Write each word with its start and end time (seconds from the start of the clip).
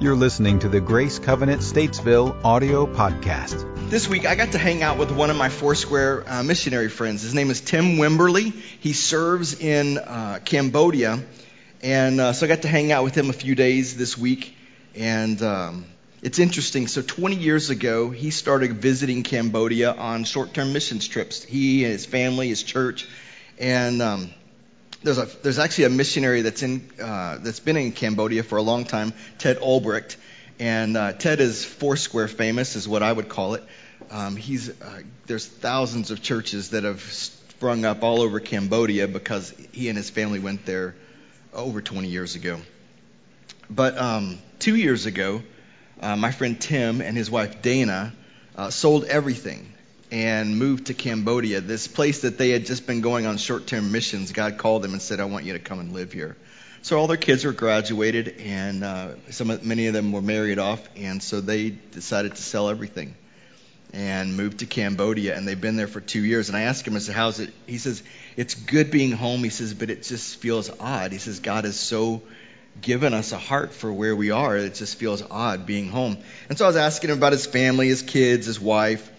You're 0.00 0.16
listening 0.16 0.60
to 0.60 0.68
the 0.70 0.80
Grace 0.80 1.18
Covenant 1.18 1.60
Statesville 1.60 2.42
audio 2.42 2.86
podcast. 2.86 3.90
This 3.90 4.08
week, 4.08 4.24
I 4.24 4.34
got 4.34 4.52
to 4.52 4.58
hang 4.58 4.82
out 4.82 4.96
with 4.96 5.10
one 5.10 5.28
of 5.28 5.36
my 5.36 5.50
Foursquare 5.50 6.24
uh, 6.26 6.42
missionary 6.42 6.88
friends. 6.88 7.20
His 7.20 7.34
name 7.34 7.50
is 7.50 7.60
Tim 7.60 7.98
Wimberly. 7.98 8.50
He 8.80 8.94
serves 8.94 9.60
in 9.60 9.98
uh, 9.98 10.38
Cambodia. 10.42 11.22
And 11.82 12.18
uh, 12.18 12.32
so 12.32 12.46
I 12.46 12.48
got 12.48 12.62
to 12.62 12.68
hang 12.68 12.92
out 12.92 13.04
with 13.04 13.14
him 13.14 13.28
a 13.28 13.34
few 13.34 13.54
days 13.54 13.94
this 13.94 14.16
week. 14.16 14.56
And 14.96 15.42
um, 15.42 15.84
it's 16.22 16.38
interesting. 16.38 16.86
So 16.86 17.02
20 17.02 17.36
years 17.36 17.68
ago, 17.68 18.08
he 18.08 18.30
started 18.30 18.78
visiting 18.78 19.22
Cambodia 19.22 19.92
on 19.92 20.24
short 20.24 20.54
term 20.54 20.72
missions 20.72 21.06
trips. 21.08 21.44
He 21.44 21.84
and 21.84 21.92
his 21.92 22.06
family, 22.06 22.48
his 22.48 22.62
church. 22.62 23.06
And 23.58 24.00
um, 24.00 24.30
there's 25.02 25.18
a 25.18 25.26
there's 25.42 25.58
actually 25.58 25.84
a 25.84 25.90
missionary 25.90 26.42
that's 26.42 26.62
in 26.62 26.88
uh, 27.02 27.38
that's 27.38 27.60
been 27.60 27.76
in 27.76 27.92
Cambodia 27.92 28.42
for 28.42 28.56
a 28.56 28.62
long 28.62 28.84
time, 28.84 29.12
Ted 29.38 29.58
Olbricht, 29.58 30.16
and 30.58 30.96
uh, 30.96 31.12
Ted 31.12 31.40
is 31.40 31.64
Foursquare 31.64 32.28
famous, 32.28 32.76
is 32.76 32.86
what 32.86 33.02
I 33.02 33.12
would 33.12 33.28
call 33.28 33.54
it. 33.54 33.64
Um, 34.10 34.36
he's 34.36 34.68
uh, 34.68 35.02
there's 35.26 35.46
thousands 35.46 36.10
of 36.10 36.22
churches 36.22 36.70
that 36.70 36.84
have 36.84 37.00
sprung 37.00 37.84
up 37.84 38.02
all 38.02 38.20
over 38.20 38.40
Cambodia 38.40 39.08
because 39.08 39.54
he 39.72 39.88
and 39.88 39.96
his 39.96 40.10
family 40.10 40.38
went 40.38 40.66
there 40.66 40.94
over 41.52 41.80
20 41.80 42.08
years 42.08 42.34
ago. 42.34 42.60
But 43.68 43.98
um, 43.98 44.38
two 44.58 44.76
years 44.76 45.06
ago, 45.06 45.42
uh, 46.00 46.16
my 46.16 46.32
friend 46.32 46.60
Tim 46.60 47.00
and 47.00 47.16
his 47.16 47.30
wife 47.30 47.62
Dana 47.62 48.12
uh, 48.56 48.70
sold 48.70 49.04
everything 49.04 49.72
and 50.10 50.58
moved 50.58 50.86
to 50.86 50.94
Cambodia, 50.94 51.60
this 51.60 51.86
place 51.86 52.22
that 52.22 52.36
they 52.38 52.50
had 52.50 52.66
just 52.66 52.86
been 52.86 53.00
going 53.00 53.26
on 53.26 53.36
short 53.36 53.66
term 53.66 53.92
missions. 53.92 54.32
God 54.32 54.58
called 54.58 54.82
them 54.82 54.92
and 54.92 55.02
said, 55.02 55.20
I 55.20 55.24
want 55.24 55.44
you 55.44 55.52
to 55.52 55.58
come 55.58 55.80
and 55.80 55.92
live 55.92 56.12
here. 56.12 56.36
So 56.82 56.98
all 56.98 57.06
their 57.06 57.18
kids 57.18 57.44
were 57.44 57.52
graduated, 57.52 58.36
and 58.40 58.82
uh, 58.82 59.08
some 59.30 59.58
many 59.62 59.88
of 59.88 59.92
them 59.92 60.12
were 60.12 60.22
married 60.22 60.58
off, 60.58 60.80
and 60.96 61.22
so 61.22 61.42
they 61.42 61.70
decided 61.70 62.36
to 62.36 62.42
sell 62.42 62.70
everything 62.70 63.14
and 63.92 64.36
moved 64.36 64.60
to 64.60 64.66
Cambodia, 64.66 65.36
and 65.36 65.46
they've 65.46 65.60
been 65.60 65.76
there 65.76 65.88
for 65.88 66.00
two 66.00 66.24
years. 66.24 66.48
And 66.48 66.56
I 66.56 66.62
asked 66.62 66.86
him, 66.86 66.96
I 66.96 67.00
said, 67.00 67.14
"How's 67.14 67.38
it?" 67.38 67.52
He 67.66 67.76
says, 67.76 68.02
"It's 68.36 68.54
good 68.54 68.90
being 68.90 69.12
home." 69.12 69.44
He 69.44 69.50
says, 69.50 69.74
"But 69.74 69.90
it 69.90 70.04
just 70.04 70.36
feels 70.36 70.70
odd." 70.80 71.12
He 71.12 71.18
says, 71.18 71.40
"God 71.40 71.64
has 71.64 71.78
so 71.78 72.22
given 72.80 73.12
us 73.12 73.32
a 73.32 73.38
heart 73.38 73.74
for 73.74 73.92
where 73.92 74.16
we 74.16 74.30
are. 74.30 74.56
It 74.56 74.74
just 74.74 74.96
feels 74.96 75.22
odd 75.30 75.66
being 75.66 75.88
home." 75.88 76.16
And 76.48 76.56
so 76.56 76.64
I 76.64 76.68
was 76.68 76.76
asking 76.76 77.10
him 77.10 77.18
about 77.18 77.32
his 77.32 77.44
family, 77.44 77.88
his 77.88 78.00
kids, 78.00 78.46
his 78.46 78.58
wife, 78.58 79.10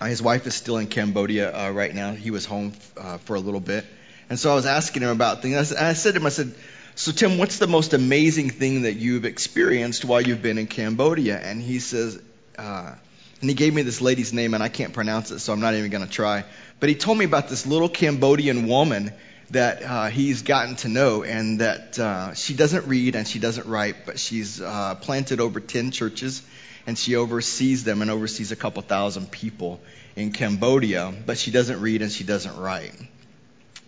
uh, 0.00 0.06
his 0.06 0.22
wife 0.22 0.46
is 0.46 0.54
still 0.54 0.78
in 0.78 0.86
Cambodia 0.86 1.54
uh, 1.54 1.70
right 1.70 1.94
now. 1.94 2.12
He 2.12 2.30
was 2.30 2.44
home 2.44 2.72
uh, 2.96 3.18
for 3.18 3.36
a 3.36 3.40
little 3.40 3.60
bit. 3.60 3.84
And 4.28 4.38
so 4.38 4.50
I 4.50 4.54
was 4.54 4.66
asking 4.66 5.02
him 5.02 5.10
about 5.10 5.42
things. 5.42 5.72
And 5.72 5.86
I 5.86 5.92
said 5.92 6.14
to 6.14 6.20
him, 6.20 6.26
I 6.26 6.30
said, 6.30 6.54
So, 6.94 7.12
Tim, 7.12 7.38
what's 7.38 7.58
the 7.58 7.66
most 7.66 7.92
amazing 7.92 8.50
thing 8.50 8.82
that 8.82 8.94
you've 8.94 9.24
experienced 9.24 10.04
while 10.04 10.20
you've 10.20 10.42
been 10.42 10.58
in 10.58 10.66
Cambodia? 10.66 11.38
And 11.38 11.60
he 11.60 11.78
says, 11.78 12.20
uh, 12.58 12.94
and 13.40 13.50
he 13.50 13.54
gave 13.54 13.74
me 13.74 13.82
this 13.82 14.00
lady's 14.00 14.32
name, 14.32 14.54
and 14.54 14.62
I 14.62 14.68
can't 14.68 14.94
pronounce 14.94 15.30
it, 15.30 15.40
so 15.40 15.52
I'm 15.52 15.60
not 15.60 15.74
even 15.74 15.90
going 15.90 16.04
to 16.04 16.10
try. 16.10 16.44
But 16.80 16.88
he 16.88 16.94
told 16.94 17.18
me 17.18 17.26
about 17.26 17.48
this 17.48 17.66
little 17.66 17.90
Cambodian 17.90 18.66
woman 18.66 19.12
that 19.50 19.82
uh, 19.82 20.06
he's 20.06 20.42
gotten 20.42 20.76
to 20.76 20.88
know, 20.88 21.24
and 21.24 21.60
that 21.60 21.98
uh, 21.98 22.32
she 22.32 22.54
doesn't 22.54 22.86
read 22.86 23.16
and 23.16 23.28
she 23.28 23.38
doesn't 23.38 23.66
write, 23.66 24.06
but 24.06 24.18
she's 24.18 24.62
uh, 24.62 24.94
planted 24.94 25.40
over 25.40 25.60
10 25.60 25.90
churches 25.90 26.42
and 26.86 26.98
she 26.98 27.16
oversees 27.16 27.84
them 27.84 28.02
and 28.02 28.10
oversees 28.10 28.52
a 28.52 28.56
couple 28.56 28.82
thousand 28.82 29.30
people 29.30 29.80
in 30.16 30.32
Cambodia, 30.32 31.12
but 31.26 31.38
she 31.38 31.50
doesn't 31.50 31.80
read 31.80 32.02
and 32.02 32.12
she 32.12 32.24
doesn't 32.24 32.56
write. 32.56 32.94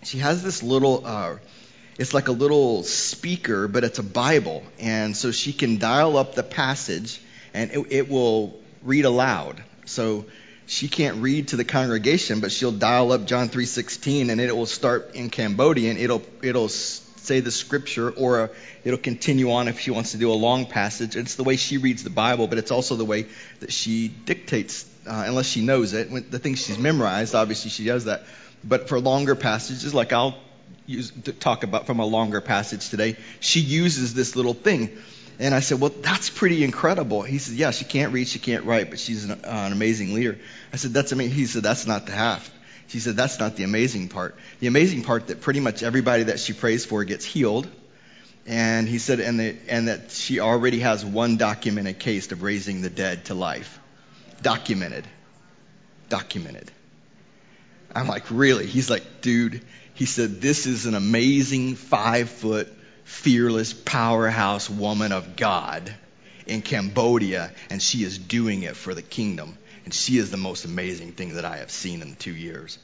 She 0.02 0.18
has 0.18 0.42
this 0.42 0.62
little, 0.62 1.02
uh, 1.04 1.36
it's 1.98 2.14
like 2.14 2.28
a 2.28 2.32
little 2.32 2.82
speaker, 2.82 3.68
but 3.68 3.84
it's 3.84 3.98
a 3.98 4.02
Bible, 4.02 4.62
and 4.78 5.16
so 5.16 5.30
she 5.30 5.52
can 5.52 5.78
dial 5.78 6.16
up 6.16 6.34
the 6.34 6.42
passage 6.42 7.20
and 7.54 7.70
it, 7.70 7.86
it 7.90 8.10
will 8.10 8.54
read 8.82 9.04
aloud. 9.04 9.62
So 9.86 10.26
she 10.66 10.88
can't 10.88 11.18
read 11.22 11.48
to 11.48 11.56
the 11.56 11.64
congregation, 11.64 12.40
but 12.40 12.52
she'll 12.52 12.72
dial 12.72 13.12
up 13.12 13.26
John 13.26 13.48
3:16 13.48 14.30
and 14.30 14.40
it 14.40 14.54
will 14.54 14.66
start 14.66 15.14
in 15.14 15.30
Cambodian. 15.30 15.96
It'll 15.96 16.22
it'll 16.42 16.68
say 17.26 17.40
the 17.40 17.50
scripture, 17.50 18.10
or 18.10 18.50
it'll 18.84 18.98
continue 18.98 19.52
on 19.52 19.68
if 19.68 19.80
she 19.80 19.90
wants 19.90 20.12
to 20.12 20.18
do 20.18 20.30
a 20.30 20.34
long 20.34 20.66
passage. 20.66 21.16
It's 21.16 21.34
the 21.34 21.44
way 21.44 21.56
she 21.56 21.78
reads 21.78 22.04
the 22.04 22.10
Bible, 22.10 22.46
but 22.46 22.58
it's 22.58 22.70
also 22.70 22.96
the 22.96 23.04
way 23.04 23.26
that 23.60 23.72
she 23.72 24.08
dictates, 24.08 24.86
uh, 25.06 25.24
unless 25.26 25.46
she 25.46 25.62
knows 25.62 25.92
it. 25.92 26.10
When 26.10 26.30
the 26.30 26.38
things 26.38 26.64
she's 26.64 26.78
memorized, 26.78 27.34
obviously 27.34 27.70
she 27.70 27.84
does 27.84 28.04
that. 28.04 28.24
But 28.64 28.88
for 28.88 29.00
longer 29.00 29.34
passages, 29.34 29.92
like 29.94 30.12
I'll 30.12 30.38
use, 30.86 31.12
talk 31.40 31.64
about 31.64 31.86
from 31.86 32.00
a 32.00 32.06
longer 32.06 32.40
passage 32.40 32.88
today, 32.88 33.16
she 33.40 33.60
uses 33.60 34.14
this 34.14 34.36
little 34.36 34.54
thing. 34.54 34.96
And 35.38 35.54
I 35.54 35.60
said, 35.60 35.80
Well, 35.80 35.90
that's 35.90 36.30
pretty 36.30 36.64
incredible. 36.64 37.22
He 37.22 37.38
said, 37.38 37.56
Yeah, 37.56 37.70
she 37.70 37.84
can't 37.84 38.12
read, 38.12 38.28
she 38.28 38.38
can't 38.38 38.64
write, 38.64 38.90
but 38.90 38.98
she's 38.98 39.24
an, 39.24 39.32
uh, 39.32 39.36
an 39.44 39.72
amazing 39.72 40.14
leader. 40.14 40.38
I 40.72 40.76
said, 40.76 40.94
That's 40.94 41.12
amazing. 41.12 41.34
He 41.34 41.46
said, 41.46 41.62
That's 41.62 41.86
not 41.86 42.06
the 42.06 42.12
half. 42.12 42.50
She 42.88 43.00
said, 43.00 43.16
That's 43.16 43.38
not 43.38 43.56
the 43.56 43.64
amazing 43.64 44.08
part. 44.08 44.36
The 44.60 44.66
amazing 44.66 45.02
part 45.02 45.28
that 45.28 45.40
pretty 45.40 45.60
much 45.60 45.82
everybody 45.82 46.24
that 46.24 46.38
she 46.38 46.52
prays 46.52 46.84
for 46.84 47.04
gets 47.04 47.24
healed. 47.24 47.68
And 48.46 48.88
he 48.88 48.98
said, 48.98 49.18
and, 49.18 49.40
the, 49.40 49.56
and 49.68 49.88
that 49.88 50.12
she 50.12 50.38
already 50.38 50.78
has 50.80 51.04
one 51.04 51.36
documented 51.36 51.98
case 51.98 52.30
of 52.30 52.42
raising 52.42 52.80
the 52.80 52.90
dead 52.90 53.24
to 53.26 53.34
life. 53.34 53.80
Documented. 54.40 55.04
Documented. 56.08 56.70
I'm 57.92 58.06
like, 58.06 58.30
really? 58.30 58.66
He's 58.66 58.88
like, 58.88 59.20
dude, 59.20 59.64
he 59.94 60.04
said, 60.04 60.40
this 60.40 60.66
is 60.66 60.86
an 60.86 60.94
amazing 60.94 61.74
five 61.74 62.30
foot, 62.30 62.68
fearless, 63.04 63.72
powerhouse 63.72 64.70
woman 64.70 65.10
of 65.10 65.34
God 65.34 65.92
in 66.46 66.62
Cambodia, 66.62 67.50
and 67.70 67.82
she 67.82 68.04
is 68.04 68.16
doing 68.16 68.62
it 68.62 68.76
for 68.76 68.94
the 68.94 69.02
kingdom. 69.02 69.58
And 69.86 69.94
she 69.94 70.18
is 70.18 70.32
the 70.32 70.36
most 70.36 70.64
amazing 70.64 71.12
thing 71.12 71.34
that 71.34 71.44
I 71.44 71.58
have 71.58 71.70
seen 71.70 72.02
in 72.02 72.16
two 72.16 72.34
years. 72.34 72.76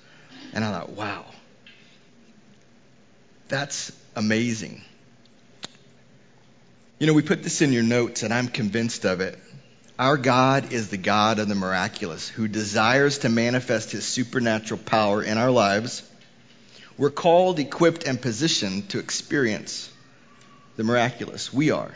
And 0.54 0.64
I 0.64 0.70
thought, 0.70 0.90
wow, 0.90 1.24
that's 3.48 3.90
amazing. 4.14 4.82
You 7.00 7.08
know, 7.08 7.12
we 7.12 7.22
put 7.22 7.42
this 7.42 7.60
in 7.60 7.72
your 7.72 7.82
notes, 7.82 8.22
and 8.22 8.32
I'm 8.32 8.46
convinced 8.46 9.04
of 9.04 9.20
it. 9.20 9.36
Our 9.98 10.16
God 10.16 10.72
is 10.72 10.90
the 10.90 10.96
God 10.96 11.40
of 11.40 11.48
the 11.48 11.56
miraculous 11.56 12.28
who 12.28 12.46
desires 12.46 13.18
to 13.18 13.28
manifest 13.28 13.90
his 13.90 14.04
supernatural 14.04 14.78
power 14.78 15.24
in 15.24 15.38
our 15.38 15.50
lives. 15.50 16.08
We're 16.96 17.10
called, 17.10 17.58
equipped, 17.58 18.04
and 18.04 18.22
positioned 18.22 18.90
to 18.90 19.00
experience 19.00 19.90
the 20.76 20.84
miraculous. 20.84 21.52
We 21.52 21.72
are. 21.72 21.92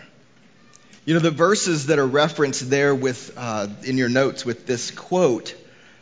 You 1.06 1.14
know, 1.14 1.20
the 1.20 1.30
verses 1.30 1.86
that 1.86 2.00
are 2.00 2.06
referenced 2.06 2.68
there 2.68 2.92
with, 2.92 3.32
uh, 3.36 3.68
in 3.84 3.96
your 3.96 4.08
notes 4.08 4.44
with 4.44 4.66
this 4.66 4.90
quote 4.90 5.54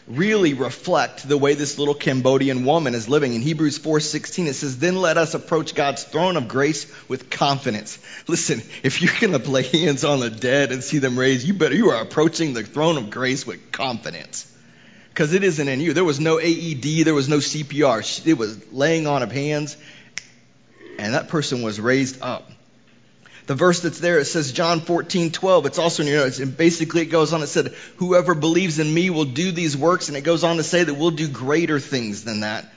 really 0.08 0.54
reflect 0.54 1.28
the 1.28 1.36
way 1.36 1.52
this 1.52 1.76
little 1.76 1.94
Cambodian 1.94 2.64
woman 2.64 2.94
is 2.94 3.06
living. 3.06 3.34
In 3.34 3.42
Hebrews 3.42 3.76
4:16 3.76 4.46
it 4.46 4.54
says, 4.54 4.78
"Then 4.78 4.96
let 4.96 5.18
us 5.18 5.34
approach 5.34 5.74
God's 5.74 6.04
throne 6.04 6.38
of 6.38 6.48
grace 6.48 6.86
with 7.06 7.28
confidence." 7.28 7.98
Listen, 8.28 8.62
if 8.82 9.02
you're 9.02 9.12
going 9.20 9.38
to 9.38 9.50
lay 9.50 9.64
hands 9.64 10.04
on 10.04 10.20
the 10.20 10.30
dead 10.30 10.72
and 10.72 10.82
see 10.82 10.98
them 10.98 11.18
raised, 11.18 11.46
you 11.46 11.52
better 11.52 11.74
you 11.74 11.90
are 11.90 12.00
approaching 12.00 12.54
the 12.54 12.62
throne 12.62 12.96
of 12.96 13.10
grace 13.10 13.46
with 13.46 13.72
confidence. 13.72 14.46
Cuz 15.14 15.34
it 15.34 15.44
isn't 15.44 15.68
in 15.68 15.82
you. 15.82 15.92
There 15.92 16.02
was 16.02 16.18
no 16.18 16.40
AED, 16.40 17.02
there 17.02 17.14
was 17.14 17.28
no 17.28 17.40
CPR. 17.40 18.02
It 18.24 18.38
was 18.38 18.56
laying 18.72 19.06
on 19.06 19.22
of 19.22 19.32
hands 19.32 19.76
and 20.98 21.12
that 21.12 21.28
person 21.28 21.60
was 21.60 21.78
raised 21.78 22.22
up. 22.22 22.50
The 23.46 23.54
verse 23.54 23.80
that's 23.80 23.98
there, 23.98 24.18
it 24.18 24.24
says 24.24 24.52
John 24.52 24.80
14, 24.80 25.30
12. 25.30 25.66
It's 25.66 25.78
also 25.78 26.02
in 26.02 26.08
your 26.08 26.18
notes. 26.18 26.38
And 26.38 26.56
basically 26.56 27.02
it 27.02 27.06
goes 27.06 27.32
on, 27.32 27.42
it 27.42 27.48
said, 27.48 27.74
whoever 27.96 28.34
believes 28.34 28.78
in 28.78 28.92
me 28.92 29.10
will 29.10 29.26
do 29.26 29.52
these 29.52 29.76
works. 29.76 30.08
And 30.08 30.16
it 30.16 30.22
goes 30.22 30.44
on 30.44 30.56
to 30.56 30.62
say 30.62 30.82
that 30.82 30.94
we'll 30.94 31.10
do 31.10 31.28
greater 31.28 31.78
things 31.78 32.24
than 32.24 32.40
that. 32.40 32.72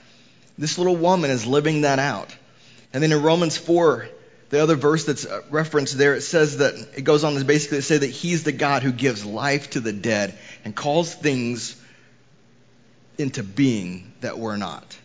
This 0.58 0.78
little 0.78 0.96
woman 0.96 1.32
is 1.32 1.46
living 1.46 1.82
that 1.82 2.00
out. 2.00 2.36
And 2.92 3.02
then 3.02 3.14
in 3.14 3.22
Romans 3.22 3.56
4, 3.56 4.10
the 4.50 4.62
other 4.62 4.76
verse 4.76 5.06
that's 5.06 5.26
uh, 5.26 5.42
referenced 5.50 5.98
there, 5.98 6.16
it 6.16 6.22
says 6.22 6.58
that, 6.58 6.74
it 6.98 7.04
goes 7.04 7.24
on 7.24 7.36
to 7.36 7.46
basically 7.46 7.82
say 7.82 7.98
that 7.98 8.08
he's 8.08 8.44
the 8.44 8.52
God 8.52 8.84
who 8.84 8.92
gives 8.92 9.26
life 9.26 9.70
to 9.72 9.80
the 9.80 9.94
dead 9.94 10.38
and 10.66 10.76
calls 10.76 11.14
things 11.14 11.82
into 13.18 13.44
being 13.44 14.12
that 14.22 14.38
were 14.38 14.58
not 14.58 14.98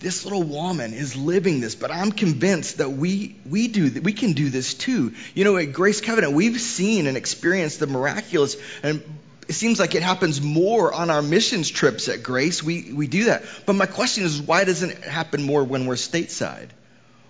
this 0.00 0.24
little 0.24 0.42
woman 0.42 0.92
is 0.92 1.16
living 1.16 1.60
this, 1.60 1.74
but 1.74 1.90
I'm 1.90 2.12
convinced 2.12 2.78
that 2.78 2.90
we, 2.90 3.36
we 3.48 3.68
do, 3.68 4.00
we 4.02 4.12
can 4.12 4.34
do 4.34 4.50
this 4.50 4.74
too. 4.74 5.14
You 5.34 5.44
know, 5.44 5.56
at 5.56 5.72
Grace 5.72 6.00
Covenant, 6.00 6.34
we've 6.34 6.60
seen 6.60 7.06
and 7.06 7.16
experienced 7.16 7.80
the 7.80 7.86
miraculous, 7.86 8.56
and 8.82 9.02
it 9.48 9.54
seems 9.54 9.78
like 9.78 9.94
it 9.94 10.02
happens 10.02 10.42
more 10.42 10.92
on 10.92 11.08
our 11.08 11.22
missions 11.22 11.70
trips 11.70 12.08
at 12.08 12.22
Grace. 12.22 12.62
We, 12.62 12.92
we 12.92 13.06
do 13.06 13.24
that. 13.24 13.44
But 13.64 13.74
my 13.74 13.86
question 13.86 14.24
is, 14.24 14.40
why 14.40 14.64
doesn't 14.64 14.90
it 14.90 15.04
happen 15.04 15.42
more 15.42 15.64
when 15.64 15.86
we're 15.86 15.94
stateside? 15.94 16.68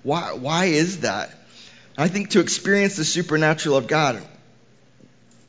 Why, 0.03 0.33
why 0.33 0.67
is 0.67 1.01
that? 1.01 1.31
I 1.99 2.09
think 2.09 2.31
to 2.31 2.41
experience 2.41 2.97
the 2.97 3.05
supernatural 3.05 3.77
of 3.77 3.87
God 3.87 4.23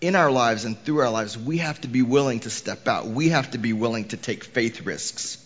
in 0.02 0.16
our 0.16 0.31
lives 0.31 0.66
and 0.66 0.78
through 0.78 1.00
our 1.00 1.10
lives, 1.10 1.38
we 1.38 1.58
have 1.58 1.81
to 1.81 1.88
be 1.88 2.02
willing 2.04 2.42
to 2.42 2.50
step 2.50 2.88
out. 2.88 3.08
We 3.08 3.30
have 3.30 3.52
to 3.52 3.58
be 3.58 3.74
willing 3.74 4.10
to 4.10 4.18
take 4.18 4.44
faith 4.44 4.86
risks. 4.86 5.44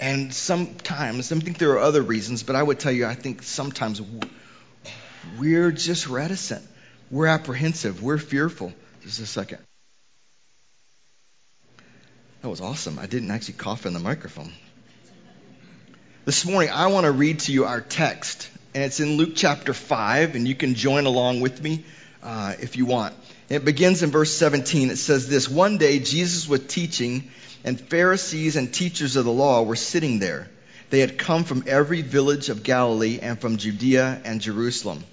And 0.00 0.32
sometimes, 0.32 1.32
I 1.32 1.38
think 1.40 1.58
there 1.58 1.72
are 1.72 1.80
other 1.80 2.02
reasons, 2.02 2.42
but 2.42 2.54
I 2.54 2.62
would 2.62 2.78
tell 2.78 2.92
you, 2.92 3.06
I 3.06 3.14
think 3.14 3.42
sometimes 3.42 4.00
we're 5.38 5.72
just 5.72 6.06
reticent. 6.06 6.64
We're 7.10 7.26
apprehensive. 7.26 8.02
We're 8.02 8.18
fearful. 8.18 8.72
Just 9.02 9.20
a 9.20 9.26
second. 9.26 9.58
That 12.42 12.48
was 12.48 12.60
awesome. 12.60 12.98
I 12.98 13.06
didn't 13.06 13.30
actually 13.30 13.54
cough 13.54 13.86
in 13.86 13.92
the 13.92 14.00
microphone. 14.00 14.52
This 16.24 16.44
morning, 16.44 16.70
I 16.70 16.88
want 16.88 17.06
to 17.06 17.12
read 17.12 17.40
to 17.40 17.52
you 17.52 17.64
our 17.64 17.80
text, 17.80 18.48
and 18.74 18.84
it's 18.84 19.00
in 19.00 19.16
Luke 19.16 19.32
chapter 19.34 19.72
5, 19.72 20.36
and 20.36 20.46
you 20.46 20.54
can 20.54 20.74
join 20.74 21.06
along 21.06 21.40
with 21.40 21.60
me 21.62 21.84
uh, 22.22 22.54
if 22.60 22.76
you 22.76 22.86
want. 22.86 23.14
It 23.48 23.64
begins 23.64 24.02
in 24.02 24.10
verse 24.10 24.34
17. 24.36 24.90
It 24.90 24.98
says 24.98 25.28
this 25.28 25.48
One 25.48 25.78
day, 25.78 25.98
Jesus 26.00 26.46
was 26.46 26.60
teaching, 26.66 27.30
and 27.64 27.80
Pharisees 27.80 28.56
and 28.56 28.72
teachers 28.72 29.16
of 29.16 29.24
the 29.24 29.32
law 29.32 29.62
were 29.62 29.76
sitting 29.76 30.18
there. 30.18 30.48
They 30.90 31.00
had 31.00 31.18
come 31.18 31.44
from 31.44 31.64
every 31.66 32.02
village 32.02 32.50
of 32.50 32.62
Galilee 32.62 33.18
and 33.20 33.40
from 33.40 33.56
Judea 33.56 34.20
and 34.24 34.40
Jerusalem. 34.40 35.04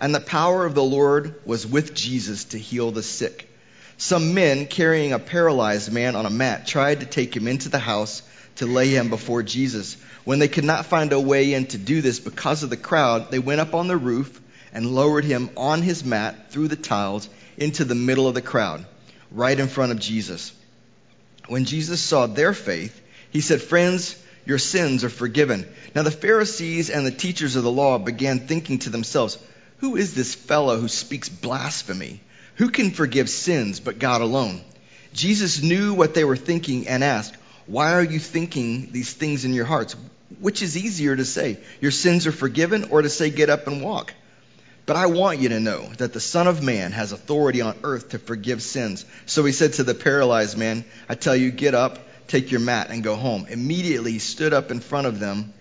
And 0.00 0.14
the 0.14 0.20
power 0.20 0.66
of 0.66 0.74
the 0.74 0.82
Lord 0.82 1.40
was 1.46 1.66
with 1.66 1.94
Jesus 1.94 2.46
to 2.46 2.58
heal 2.58 2.90
the 2.90 3.02
sick. 3.02 3.48
Some 3.96 4.34
men 4.34 4.66
carrying 4.66 5.12
a 5.12 5.20
paralyzed 5.20 5.92
man 5.92 6.16
on 6.16 6.26
a 6.26 6.30
mat 6.30 6.66
tried 6.66 7.00
to 7.00 7.06
take 7.06 7.34
him 7.34 7.46
into 7.46 7.68
the 7.68 7.78
house 7.78 8.22
to 8.56 8.66
lay 8.66 8.88
him 8.88 9.08
before 9.08 9.44
Jesus. 9.44 9.96
When 10.24 10.40
they 10.40 10.48
could 10.48 10.64
not 10.64 10.86
find 10.86 11.12
a 11.12 11.20
way 11.20 11.54
in 11.54 11.66
to 11.66 11.78
do 11.78 12.00
this 12.00 12.18
because 12.18 12.64
of 12.64 12.70
the 12.70 12.76
crowd, 12.76 13.30
they 13.30 13.38
went 13.38 13.60
up 13.60 13.74
on 13.74 13.86
the 13.86 13.96
roof 13.96 14.40
and 14.74 14.94
lowered 14.94 15.24
him 15.24 15.48
on 15.56 15.80
his 15.80 16.04
mat 16.04 16.50
through 16.50 16.68
the 16.68 16.76
tiles 16.76 17.28
into 17.56 17.84
the 17.84 17.94
middle 17.94 18.28
of 18.28 18.34
the 18.34 18.42
crowd, 18.42 18.84
right 19.30 19.58
in 19.58 19.68
front 19.68 19.92
of 19.92 20.00
Jesus. 20.00 20.52
When 21.46 21.64
Jesus 21.64 22.02
saw 22.02 22.26
their 22.26 22.52
faith, 22.52 23.00
he 23.30 23.40
said, 23.40 23.62
Friends, 23.62 24.16
your 24.44 24.58
sins 24.58 25.04
are 25.04 25.10
forgiven. 25.10 25.66
Now 25.94 26.02
the 26.02 26.10
Pharisees 26.10 26.90
and 26.90 27.06
the 27.06 27.10
teachers 27.10 27.56
of 27.56 27.62
the 27.62 27.70
law 27.70 27.98
began 27.98 28.40
thinking 28.40 28.80
to 28.80 28.90
themselves, 28.90 29.38
Who 29.78 29.96
is 29.96 30.14
this 30.14 30.34
fellow 30.34 30.78
who 30.78 30.88
speaks 30.88 31.28
blasphemy? 31.28 32.20
Who 32.56 32.70
can 32.70 32.90
forgive 32.90 33.30
sins 33.30 33.80
but 33.80 33.98
God 33.98 34.20
alone? 34.20 34.62
Jesus 35.12 35.62
knew 35.62 35.94
what 35.94 36.14
they 36.14 36.24
were 36.24 36.36
thinking 36.36 36.88
and 36.88 37.04
asked, 37.04 37.36
Why 37.66 37.92
are 37.92 38.04
you 38.04 38.18
thinking 38.18 38.90
these 38.90 39.12
things 39.12 39.44
in 39.44 39.54
your 39.54 39.64
hearts? 39.64 39.96
Which 40.40 40.62
is 40.62 40.76
easier 40.76 41.14
to 41.14 41.24
say, 41.24 41.58
Your 41.80 41.92
sins 41.92 42.26
are 42.26 42.32
forgiven, 42.32 42.88
or 42.90 43.02
to 43.02 43.08
say, 43.08 43.30
Get 43.30 43.50
up 43.50 43.66
and 43.66 43.82
walk? 43.82 44.12
But 44.86 44.96
I 44.96 45.06
want 45.06 45.40
you 45.40 45.50
to 45.50 45.60
know 45.60 45.86
that 45.98 46.12
the 46.12 46.20
Son 46.20 46.46
of 46.46 46.62
Man 46.62 46.92
has 46.92 47.12
authority 47.12 47.62
on 47.62 47.76
earth 47.84 48.10
to 48.10 48.18
forgive 48.18 48.62
sins. 48.62 49.04
So 49.26 49.44
he 49.44 49.52
said 49.52 49.74
to 49.74 49.84
the 49.84 49.94
paralyzed 49.94 50.58
man, 50.58 50.84
I 51.08 51.14
tell 51.14 51.34
you, 51.34 51.50
get 51.50 51.74
up 51.74 51.98
Take 52.26 52.50
your 52.50 52.60
mat 52.60 52.88
and 52.90 53.02
go 53.02 53.16
home. 53.16 53.46
Immediately 53.48 54.12
he 54.12 54.18
stood 54.18 54.52
up 54.52 54.70
in 54.70 54.80
front 54.80 55.06
of 55.06 55.20
them, 55.20 55.52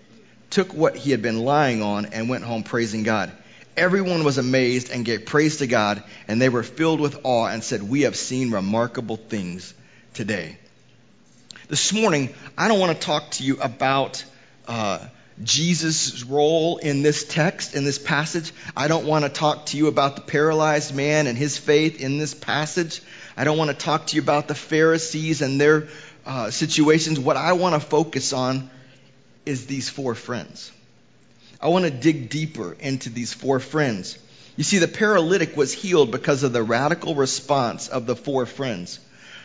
took 0.50 0.74
what 0.74 0.96
he 0.96 1.12
had 1.12 1.22
been 1.22 1.40
lying 1.40 1.82
on, 1.82 2.08
and 2.08 2.30
went 2.30 2.44
home 2.44 2.64
praising 2.64 3.04
God. 3.04 3.32
Everyone 3.76 4.24
was 4.24 4.38
amazed 4.38 4.90
and 4.90 5.04
gave 5.04 5.26
praise 5.26 5.58
to 5.58 5.68
God, 5.68 6.04
and 6.28 6.42
they 6.42 6.50
were 6.50 6.64
filled 6.64 7.00
with 7.02 7.20
awe 7.24 7.48
and 7.48 7.64
said, 7.64 7.84
We 7.84 8.02
have 8.02 8.16
seen 8.16 8.52
remarkable 8.52 9.18
things 9.18 9.74
today. 10.14 10.58
This 11.68 11.92
morning, 11.92 12.34
I 12.58 12.68
don't 12.68 12.80
want 12.80 12.98
to 13.00 13.06
talk 13.06 13.32
to 13.32 13.44
you 13.44 13.60
about 13.60 14.24
uh, 14.68 15.00
Jesus' 15.42 16.24
role 16.24 16.78
in 16.78 17.02
this 17.02 17.24
text, 17.24 17.76
in 17.76 17.86
this 17.86 17.98
passage. 17.98 18.52
I 18.76 18.88
don't 18.88 19.06
want 19.06 19.26
to 19.26 19.30
talk 19.30 19.68
to 19.68 19.78
you 19.78 19.88
about 19.88 20.16
the 20.16 20.22
paralyzed 20.22 20.94
man 20.94 21.28
and 21.28 21.38
his 21.38 21.58
faith 21.58 22.02
in 22.02 22.20
this 22.20 22.34
passage. 22.34 23.02
I 23.36 23.44
don't 23.44 23.58
want 23.58 23.72
to 23.72 23.76
talk 23.76 24.08
to 24.08 24.16
you 24.16 24.22
about 24.22 24.48
the 24.48 24.56
Pharisees 24.56 25.42
and 25.42 25.60
their 25.60 25.88
uh, 26.26 26.52
situations, 26.52 27.20
what 27.20 27.36
I 27.36 27.54
want 27.54 27.76
to 27.76 27.82
focus 27.82 28.32
on 28.32 28.70
is 29.46 29.66
these 29.66 29.90
four 29.90 30.16
friends. 30.16 30.72
I 31.60 31.68
want 31.68 31.86
to 31.86 31.92
dig 31.92 32.30
deeper 32.30 32.76
into 32.80 33.10
these 33.10 33.34
four 33.34 33.60
friends. 33.60 34.18
You 34.56 34.64
see, 34.64 34.78
the 34.78 34.88
paralytic 34.88 35.58
was 35.58 35.74
healed 35.74 36.12
because 36.12 36.44
of 36.44 36.54
the 36.54 36.64
radical 36.64 37.16
response 37.16 37.90
of 37.90 38.06
the 38.06 38.16
four 38.16 38.46
friends. 38.46 39.00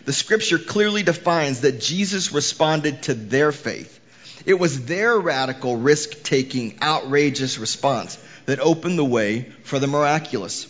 The 0.04 0.12
scripture 0.12 0.58
clearly 0.58 1.02
defines 1.02 1.62
that 1.62 1.80
Jesus 1.80 2.32
responded 2.32 3.02
to 3.04 3.14
their 3.14 3.50
faith. 3.50 3.98
It 4.46 4.54
was 4.54 4.84
their 4.84 5.18
radical, 5.18 5.76
risk 5.76 6.22
taking, 6.22 6.78
outrageous 6.82 7.58
response 7.58 8.18
that 8.46 8.60
opened 8.60 8.98
the 8.98 9.04
way 9.04 9.52
for 9.64 9.78
the 9.78 9.86
miraculous. 9.86 10.66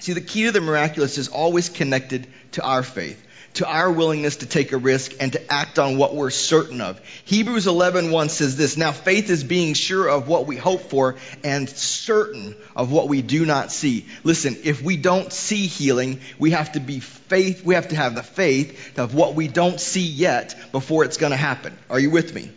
See, 0.00 0.12
the 0.12 0.20
key 0.20 0.44
to 0.44 0.52
the 0.52 0.60
miraculous 0.60 1.18
is 1.18 1.28
always 1.28 1.68
connected 1.68 2.26
to 2.52 2.62
our 2.62 2.82
faith 2.82 3.22
to 3.54 3.66
our 3.66 3.90
willingness 3.90 4.36
to 4.36 4.46
take 4.46 4.72
a 4.72 4.76
risk 4.76 5.12
and 5.20 5.32
to 5.32 5.52
act 5.52 5.78
on 5.78 5.98
what 5.98 6.14
we're 6.14 6.30
certain 6.30 6.80
of. 6.80 7.00
Hebrews 7.24 7.66
11:1 7.66 8.30
says 8.30 8.56
this, 8.56 8.76
"Now 8.76 8.92
faith 8.92 9.28
is 9.28 9.44
being 9.44 9.74
sure 9.74 10.08
of 10.08 10.26
what 10.26 10.46
we 10.46 10.56
hope 10.56 10.88
for 10.88 11.16
and 11.44 11.68
certain 11.68 12.54
of 12.74 12.90
what 12.90 13.08
we 13.08 13.20
do 13.20 13.44
not 13.44 13.70
see." 13.70 14.06
Listen, 14.24 14.56
if 14.64 14.82
we 14.82 14.96
don't 14.96 15.32
see 15.32 15.66
healing, 15.66 16.20
we 16.38 16.52
have 16.52 16.72
to 16.72 16.80
be 16.80 17.00
faith, 17.00 17.62
we 17.64 17.74
have 17.74 17.88
to 17.88 17.96
have 17.96 18.14
the 18.14 18.22
faith 18.22 18.98
of 18.98 19.14
what 19.14 19.34
we 19.34 19.48
don't 19.48 19.80
see 19.80 20.06
yet 20.06 20.54
before 20.72 21.04
it's 21.04 21.18
going 21.18 21.32
to 21.32 21.36
happen. 21.36 21.76
Are 21.90 22.00
you 22.00 22.10
with 22.10 22.34
me? 22.34 22.50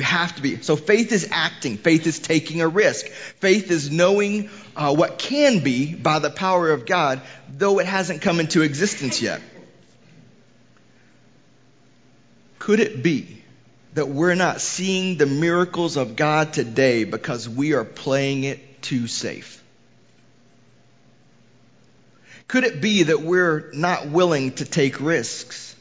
We 0.00 0.04
have 0.04 0.34
to 0.36 0.40
be. 0.40 0.62
So 0.62 0.76
faith 0.76 1.12
is 1.12 1.28
acting. 1.30 1.76
Faith 1.76 2.06
is 2.06 2.18
taking 2.18 2.62
a 2.62 2.68
risk. 2.68 3.06
Faith 3.08 3.70
is 3.70 3.90
knowing 3.90 4.48
uh, 4.74 4.94
what 4.94 5.18
can 5.18 5.62
be 5.62 5.94
by 5.94 6.20
the 6.20 6.30
power 6.30 6.70
of 6.70 6.86
God, 6.86 7.20
though 7.54 7.80
it 7.80 7.86
hasn't 7.86 8.22
come 8.22 8.40
into 8.40 8.62
existence 8.62 9.20
yet. 9.20 9.42
Could 12.58 12.80
it 12.80 13.02
be 13.02 13.42
that 13.92 14.08
we're 14.08 14.36
not 14.36 14.62
seeing 14.62 15.18
the 15.18 15.26
miracles 15.26 15.98
of 15.98 16.16
God 16.16 16.54
today 16.54 17.04
because 17.04 17.46
we 17.46 17.74
are 17.74 17.84
playing 17.84 18.44
it 18.44 18.80
too 18.80 19.06
safe? 19.06 19.62
Could 22.48 22.64
it 22.64 22.80
be 22.80 23.02
that 23.02 23.20
we're 23.20 23.70
not 23.74 24.08
willing 24.08 24.52
to 24.52 24.64
take 24.64 24.98
risks? 24.98 25.76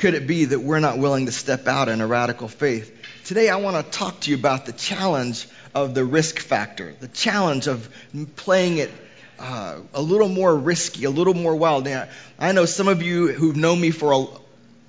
Could 0.00 0.14
it 0.14 0.26
be 0.26 0.46
that 0.46 0.58
we're 0.58 0.80
not 0.80 0.96
willing 0.96 1.26
to 1.26 1.32
step 1.32 1.68
out 1.68 1.90
in 1.90 2.00
a 2.00 2.06
radical 2.06 2.48
faith? 2.48 2.90
Today, 3.26 3.50
I 3.50 3.56
want 3.56 3.84
to 3.84 3.98
talk 3.98 4.20
to 4.20 4.30
you 4.30 4.36
about 4.38 4.64
the 4.64 4.72
challenge 4.72 5.46
of 5.74 5.94
the 5.94 6.06
risk 6.06 6.38
factor, 6.38 6.94
the 7.00 7.08
challenge 7.08 7.66
of 7.66 7.86
playing 8.34 8.78
it 8.78 8.90
uh, 9.38 9.76
a 9.92 10.00
little 10.00 10.30
more 10.30 10.56
risky, 10.56 11.04
a 11.04 11.10
little 11.10 11.34
more 11.34 11.54
wild. 11.54 11.84
Now, 11.84 12.08
I 12.38 12.52
know 12.52 12.64
some 12.64 12.88
of 12.88 13.02
you 13.02 13.28
who've 13.28 13.54
known 13.54 13.78
me 13.78 13.90
for 13.90 14.12
a, 14.12 14.26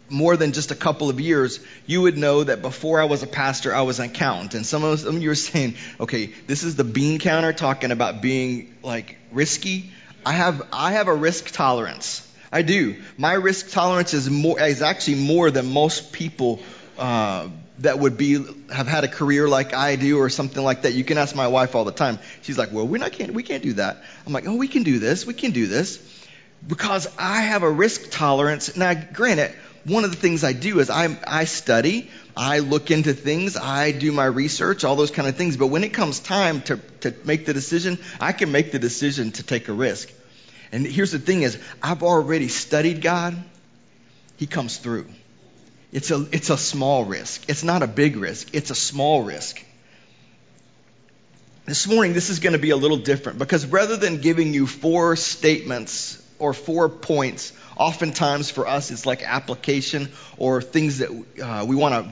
more 0.07 0.37
than 0.37 0.53
just 0.53 0.71
a 0.71 0.75
couple 0.75 1.09
of 1.09 1.19
years, 1.19 1.59
you 1.85 2.03
would 2.03 2.17
know 2.17 2.45
that 2.45 2.61
before 2.61 3.01
I 3.01 3.03
was 3.03 3.21
a 3.21 3.27
pastor, 3.27 3.75
I 3.75 3.81
was 3.81 3.99
an 3.99 4.05
accountant. 4.05 4.53
And 4.53 4.65
some 4.65 4.85
of, 4.85 5.01
some 5.01 5.17
of 5.17 5.21
you 5.21 5.31
are 5.31 5.35
saying, 5.35 5.75
okay, 5.99 6.27
this 6.47 6.63
is 6.63 6.77
the 6.77 6.85
bean 6.85 7.19
counter 7.19 7.51
talking 7.51 7.91
about 7.91 8.21
being 8.21 8.73
like 8.81 9.17
risky. 9.33 9.91
I 10.25 10.31
have, 10.31 10.65
I 10.71 10.93
have 10.93 11.09
a 11.09 11.13
risk 11.13 11.51
tolerance. 11.51 12.25
I 12.51 12.61
do. 12.63 12.97
My 13.17 13.33
risk 13.33 13.71
tolerance 13.71 14.13
is 14.13 14.29
more, 14.29 14.59
is 14.61 14.81
actually 14.81 15.15
more 15.15 15.49
than 15.51 15.67
most 15.71 16.11
people, 16.11 16.59
uh, 16.97 17.47
that 17.79 17.97
would 17.97 18.17
be 18.17 18.43
have 18.71 18.87
had 18.87 19.03
a 19.03 19.07
career 19.07 19.47
like 19.47 19.73
I 19.73 19.95
do 19.95 20.19
or 20.19 20.29
something 20.29 20.63
like 20.63 20.83
that. 20.83 20.93
You 20.93 21.03
can 21.03 21.17
ask 21.17 21.35
my 21.35 21.47
wife 21.47 21.75
all 21.75 21.85
the 21.85 21.91
time. 21.91 22.19
She's 22.43 22.57
like, 22.57 22.71
"Well, 22.71 22.87
we 22.87 22.99
not 22.99 23.11
can't 23.11 23.33
we 23.33 23.43
can't 23.43 23.63
do 23.63 23.73
that." 23.73 24.03
I'm 24.25 24.33
like, 24.33 24.47
"Oh, 24.47 24.55
we 24.55 24.67
can 24.67 24.83
do 24.83 24.99
this. 24.99 25.25
We 25.25 25.33
can 25.33 25.51
do 25.51 25.67
this." 25.67 25.99
Because 26.67 27.07
I 27.17 27.41
have 27.41 27.63
a 27.63 27.71
risk 27.71 28.11
tolerance. 28.11 28.75
Now, 28.75 28.93
granted, 28.93 29.51
one 29.85 30.03
of 30.03 30.11
the 30.11 30.17
things 30.17 30.43
I 30.43 30.53
do 30.53 30.79
is 30.79 30.91
I 30.91 31.17
I 31.25 31.45
study, 31.45 32.11
I 32.37 32.59
look 32.59 32.91
into 32.91 33.13
things, 33.13 33.57
I 33.57 33.91
do 33.91 34.11
my 34.11 34.25
research, 34.25 34.83
all 34.83 34.95
those 34.95 35.09
kind 35.11 35.27
of 35.27 35.35
things. 35.35 35.57
But 35.57 35.67
when 35.67 35.83
it 35.83 35.93
comes 35.93 36.19
time 36.19 36.61
to 36.63 36.79
to 36.99 37.15
make 37.23 37.45
the 37.45 37.53
decision, 37.53 37.97
I 38.19 38.31
can 38.33 38.51
make 38.51 38.71
the 38.71 38.79
decision 38.79 39.31
to 39.33 39.43
take 39.43 39.69
a 39.69 39.73
risk. 39.73 40.11
And 40.71 40.85
here's 40.85 41.11
the 41.11 41.19
thing 41.19 41.41
is, 41.41 41.57
I've 41.83 42.03
already 42.03 42.47
studied 42.47 43.01
God. 43.01 43.41
He 44.37 44.47
comes 44.47 44.77
through. 44.77 45.07
It's 45.91 46.11
a, 46.11 46.25
it's 46.31 46.49
a 46.49 46.57
small 46.57 47.03
risk. 47.03 47.49
It's 47.49 47.63
not 47.63 47.83
a 47.83 47.87
big 47.87 48.15
risk. 48.15 48.55
It's 48.55 48.71
a 48.71 48.75
small 48.75 49.23
risk. 49.23 49.61
This 51.65 51.87
morning, 51.87 52.13
this 52.13 52.29
is 52.29 52.39
going 52.39 52.53
to 52.53 52.59
be 52.59 52.69
a 52.71 52.77
little 52.77 52.97
different 52.97 53.37
because 53.37 53.65
rather 53.65 53.97
than 53.97 54.21
giving 54.21 54.53
you 54.53 54.65
four 54.65 55.15
statements 55.15 56.21
or 56.39 56.53
four 56.53 56.89
points, 56.89 57.53
oftentimes 57.77 58.49
for 58.49 58.67
us 58.67 58.89
it's 58.89 59.05
like 59.05 59.21
application 59.23 60.09
or 60.37 60.61
things 60.61 60.99
that 60.99 61.09
uh, 61.43 61.65
we 61.65 61.75
want 61.75 61.93
to 61.93 62.11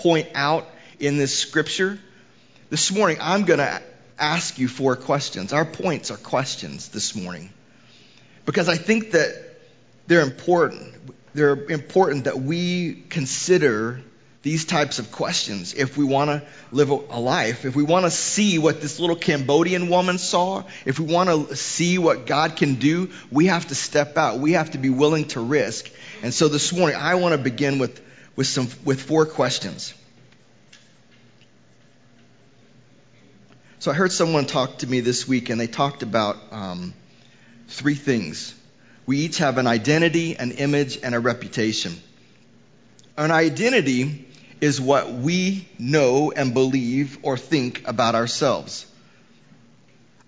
point 0.00 0.28
out 0.34 0.68
in 1.00 1.16
this 1.16 1.36
scripture. 1.36 1.98
This 2.70 2.92
morning, 2.92 3.16
I'm 3.20 3.44
going 3.44 3.58
to 3.58 3.82
ask 4.18 4.58
you 4.58 4.68
four 4.68 4.94
questions. 4.96 5.52
Our 5.52 5.64
points 5.64 6.10
are 6.10 6.16
questions 6.16 6.88
this 6.90 7.16
morning 7.16 7.50
because 8.44 8.68
I 8.68 8.76
think 8.76 9.12
that 9.12 9.34
they're 10.06 10.22
important 10.22 10.94
they're 11.34 11.64
important 11.66 12.24
that 12.24 12.38
we 12.38 13.02
consider 13.10 14.00
these 14.42 14.66
types 14.66 14.98
of 14.98 15.10
questions 15.10 15.74
if 15.74 15.96
we 15.96 16.04
want 16.04 16.28
to 16.28 16.42
live 16.70 16.90
a 16.90 17.18
life, 17.18 17.64
if 17.64 17.74
we 17.74 17.82
want 17.82 18.04
to 18.04 18.10
see 18.10 18.58
what 18.58 18.80
this 18.80 19.00
little 19.00 19.16
Cambodian 19.16 19.88
woman 19.88 20.18
saw, 20.18 20.62
if 20.84 21.00
we 21.00 21.06
want 21.06 21.30
to 21.30 21.56
see 21.56 21.98
what 21.98 22.26
God 22.26 22.54
can 22.56 22.74
do, 22.74 23.10
we 23.30 23.46
have 23.46 23.66
to 23.68 23.74
step 23.74 24.16
out. 24.16 24.38
We 24.38 24.52
have 24.52 24.72
to 24.72 24.78
be 24.78 24.90
willing 24.90 25.26
to 25.28 25.40
risk. 25.40 25.90
And 26.22 26.32
so 26.32 26.48
this 26.48 26.72
morning, 26.72 26.96
I 26.96 27.14
want 27.16 27.32
to 27.32 27.38
begin 27.38 27.78
with, 27.78 28.00
with 28.36 28.46
some, 28.46 28.68
with 28.84 29.02
four 29.02 29.24
questions. 29.24 29.94
So 33.78 33.90
I 33.90 33.94
heard 33.94 34.12
someone 34.12 34.44
talk 34.44 34.78
to 34.78 34.86
me 34.86 35.00
this 35.00 35.26
week, 35.26 35.48
and 35.48 35.58
they 35.58 35.66
talked 35.66 36.02
about 36.02 36.36
um, 36.52 36.92
three 37.68 37.94
things. 37.94 38.54
We 39.06 39.18
each 39.18 39.38
have 39.38 39.58
an 39.58 39.66
identity, 39.66 40.36
an 40.36 40.52
image, 40.52 40.98
and 41.02 41.14
a 41.14 41.20
reputation. 41.20 41.94
An 43.16 43.30
identity 43.30 44.26
is 44.60 44.80
what 44.80 45.12
we 45.12 45.68
know 45.78 46.32
and 46.32 46.54
believe 46.54 47.18
or 47.22 47.36
think 47.36 47.86
about 47.86 48.14
ourselves. 48.14 48.86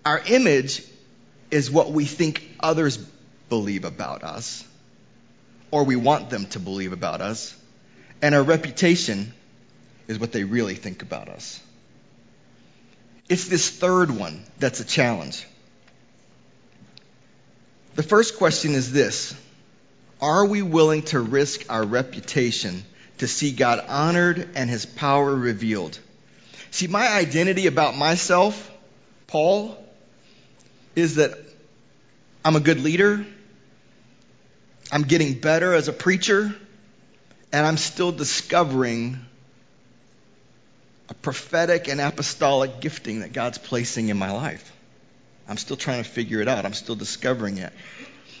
Our 0.05 0.21
image 0.27 0.83
is 1.49 1.71
what 1.71 1.91
we 1.91 2.05
think 2.05 2.47
others 2.59 2.97
believe 3.49 3.83
about 3.83 4.23
us, 4.23 4.63
or 5.71 5.83
we 5.83 5.95
want 5.95 6.29
them 6.29 6.45
to 6.47 6.59
believe 6.59 6.93
about 6.93 7.21
us. 7.21 7.55
And 8.21 8.35
our 8.35 8.43
reputation 8.43 9.33
is 10.07 10.19
what 10.19 10.31
they 10.31 10.43
really 10.43 10.75
think 10.75 11.01
about 11.01 11.29
us. 11.29 11.59
It's 13.29 13.47
this 13.47 13.69
third 13.69 14.11
one 14.11 14.43
that's 14.59 14.79
a 14.79 14.85
challenge. 14.85 15.45
The 17.97 18.03
first 18.03 18.37
question 18.37 18.75
is 18.75 18.91
this 18.91 19.33
Are 20.21 20.45
we 20.45 20.61
willing 20.61 21.01
to 21.05 21.19
risk 21.19 21.65
our 21.67 21.83
reputation 21.83 22.83
to 23.17 23.27
see 23.27 23.51
God 23.51 23.83
honored 23.87 24.49
and 24.53 24.69
his 24.69 24.85
power 24.85 25.35
revealed? 25.35 25.97
See, 26.69 26.85
my 26.85 27.07
identity 27.07 27.65
about 27.65 27.97
myself, 27.97 28.71
Paul, 29.25 29.75
is 30.95 31.15
that 31.15 31.39
I'm 32.45 32.55
a 32.55 32.59
good 32.59 32.79
leader, 32.81 33.25
I'm 34.91 35.01
getting 35.01 35.33
better 35.33 35.73
as 35.73 35.87
a 35.87 35.93
preacher, 35.93 36.55
and 37.51 37.65
I'm 37.65 37.77
still 37.77 38.11
discovering 38.11 39.17
a 41.09 41.15
prophetic 41.15 41.87
and 41.87 41.99
apostolic 41.99 42.79
gifting 42.79 43.21
that 43.21 43.33
God's 43.33 43.57
placing 43.57 44.09
in 44.09 44.17
my 44.17 44.31
life. 44.31 44.71
I'm 45.47 45.57
still 45.57 45.77
trying 45.77 46.03
to 46.03 46.09
figure 46.09 46.41
it 46.41 46.47
out. 46.47 46.65
I'm 46.65 46.73
still 46.73 46.95
discovering 46.95 47.57
it. 47.57 47.71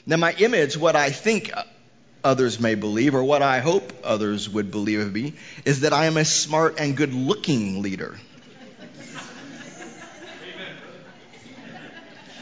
Now, 0.05 0.17
my 0.17 0.33
image, 0.33 0.77
what 0.77 0.95
I 0.95 1.09
think 1.09 1.51
others 2.23 2.59
may 2.59 2.75
believe, 2.75 3.15
or 3.15 3.23
what 3.23 3.41
I 3.41 3.59
hope 3.59 3.93
others 4.03 4.49
would 4.49 4.71
believe 4.71 4.99
of 4.99 5.13
me, 5.13 5.33
is 5.65 5.81
that 5.81 5.93
I 5.93 6.05
am 6.05 6.17
a 6.17 6.25
smart 6.25 6.79
and 6.79 6.95
good 6.97 7.13
looking 7.13 7.81
leader. 7.81 8.17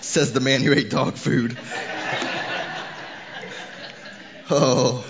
Says 0.02 0.34
the 0.34 0.40
man 0.40 0.62
who 0.62 0.74
ate 0.74 0.90
dog 0.90 1.16
food. 1.16 1.58
oh. 4.50 5.06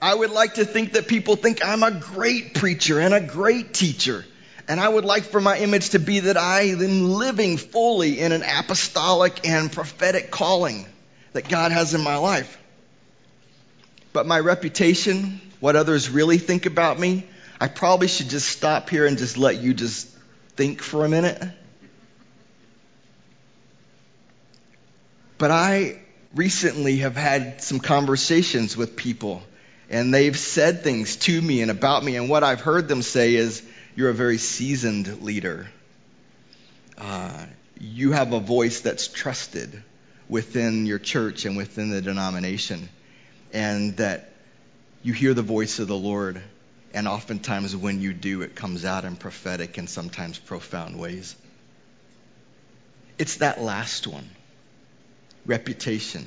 I 0.00 0.14
would 0.14 0.30
like 0.30 0.54
to 0.54 0.64
think 0.64 0.92
that 0.92 1.08
people 1.08 1.36
think 1.36 1.64
I'm 1.64 1.82
a 1.82 1.90
great 1.90 2.54
preacher 2.54 3.00
and 3.00 3.14
a 3.14 3.20
great 3.20 3.74
teacher. 3.74 4.24
And 4.66 4.80
I 4.80 4.88
would 4.88 5.04
like 5.04 5.24
for 5.24 5.40
my 5.40 5.58
image 5.58 5.90
to 5.90 5.98
be 5.98 6.20
that 6.20 6.36
I 6.36 6.62
am 6.62 7.10
living 7.10 7.58
fully 7.58 8.18
in 8.20 8.32
an 8.32 8.42
apostolic 8.42 9.46
and 9.46 9.70
prophetic 9.70 10.30
calling 10.30 10.86
that 11.32 11.48
God 11.48 11.72
has 11.72 11.94
in 11.94 12.00
my 12.00 12.16
life. 12.16 12.58
But 14.12 14.26
my 14.26 14.38
reputation, 14.40 15.40
what 15.60 15.76
others 15.76 16.08
really 16.08 16.38
think 16.38 16.66
about 16.66 16.98
me, 16.98 17.26
I 17.60 17.68
probably 17.68 18.08
should 18.08 18.30
just 18.30 18.48
stop 18.48 18.88
here 18.88 19.06
and 19.06 19.18
just 19.18 19.36
let 19.36 19.60
you 19.60 19.74
just 19.74 20.08
think 20.56 20.80
for 20.80 21.04
a 21.04 21.08
minute. 21.08 21.42
But 25.36 25.50
I 25.50 26.00
recently 26.34 26.98
have 26.98 27.16
had 27.16 27.60
some 27.60 27.80
conversations 27.80 28.76
with 28.76 28.96
people 28.96 29.42
and 29.90 30.12
they've 30.12 30.38
said 30.38 30.82
things 30.82 31.16
to 31.16 31.40
me 31.40 31.60
and 31.62 31.70
about 31.70 32.02
me, 32.02 32.16
and 32.16 32.28
what 32.28 32.42
I've 32.42 32.60
heard 32.60 32.88
them 32.88 33.02
say 33.02 33.34
is, 33.34 33.62
You're 33.96 34.10
a 34.10 34.14
very 34.14 34.38
seasoned 34.38 35.22
leader. 35.22 35.68
Uh, 36.98 37.46
you 37.78 38.12
have 38.12 38.32
a 38.32 38.40
voice 38.40 38.80
that's 38.80 39.06
trusted 39.06 39.82
within 40.28 40.86
your 40.86 40.98
church 40.98 41.44
and 41.44 41.56
within 41.56 41.90
the 41.90 42.02
denomination, 42.02 42.88
and 43.52 43.96
that 43.98 44.30
you 45.02 45.12
hear 45.12 45.32
the 45.32 45.42
voice 45.42 45.78
of 45.78 45.86
the 45.86 45.96
Lord, 45.96 46.42
and 46.92 47.06
oftentimes 47.06 47.76
when 47.76 48.00
you 48.00 48.12
do, 48.12 48.42
it 48.42 48.56
comes 48.56 48.84
out 48.84 49.04
in 49.04 49.16
prophetic 49.16 49.78
and 49.78 49.88
sometimes 49.88 50.38
profound 50.38 50.98
ways. 50.98 51.36
It's 53.18 53.36
that 53.36 53.60
last 53.60 54.06
one 54.06 54.28
reputation. 55.46 56.26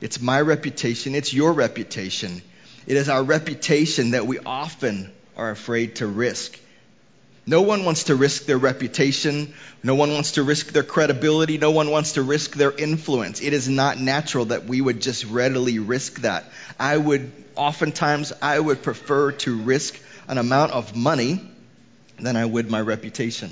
It's 0.00 0.20
my 0.20 0.40
reputation, 0.40 1.14
it's 1.14 1.34
your 1.34 1.52
reputation. 1.52 2.40
It 2.86 2.96
is 2.96 3.08
our 3.08 3.22
reputation 3.22 4.12
that 4.12 4.26
we 4.26 4.38
often 4.38 5.12
are 5.36 5.50
afraid 5.50 5.96
to 5.96 6.06
risk. 6.06 6.58
No 7.44 7.62
one 7.62 7.84
wants 7.84 8.04
to 8.04 8.14
risk 8.14 8.44
their 8.44 8.58
reputation. 8.58 9.52
No 9.82 9.96
one 9.96 10.12
wants 10.12 10.32
to 10.32 10.44
risk 10.44 10.68
their 10.68 10.84
credibility. 10.84 11.58
No 11.58 11.72
one 11.72 11.90
wants 11.90 12.12
to 12.12 12.22
risk 12.22 12.54
their 12.54 12.70
influence. 12.70 13.40
It 13.40 13.52
is 13.52 13.68
not 13.68 13.98
natural 13.98 14.46
that 14.46 14.64
we 14.66 14.80
would 14.80 15.02
just 15.02 15.24
readily 15.24 15.80
risk 15.80 16.20
that. 16.20 16.44
I 16.78 16.96
would, 16.96 17.32
oftentimes, 17.56 18.32
I 18.40 18.58
would 18.58 18.82
prefer 18.82 19.32
to 19.32 19.60
risk 19.60 20.00
an 20.28 20.38
amount 20.38 20.72
of 20.72 20.94
money 20.94 21.40
than 22.20 22.36
I 22.36 22.44
would 22.44 22.70
my 22.70 22.80
reputation. 22.80 23.50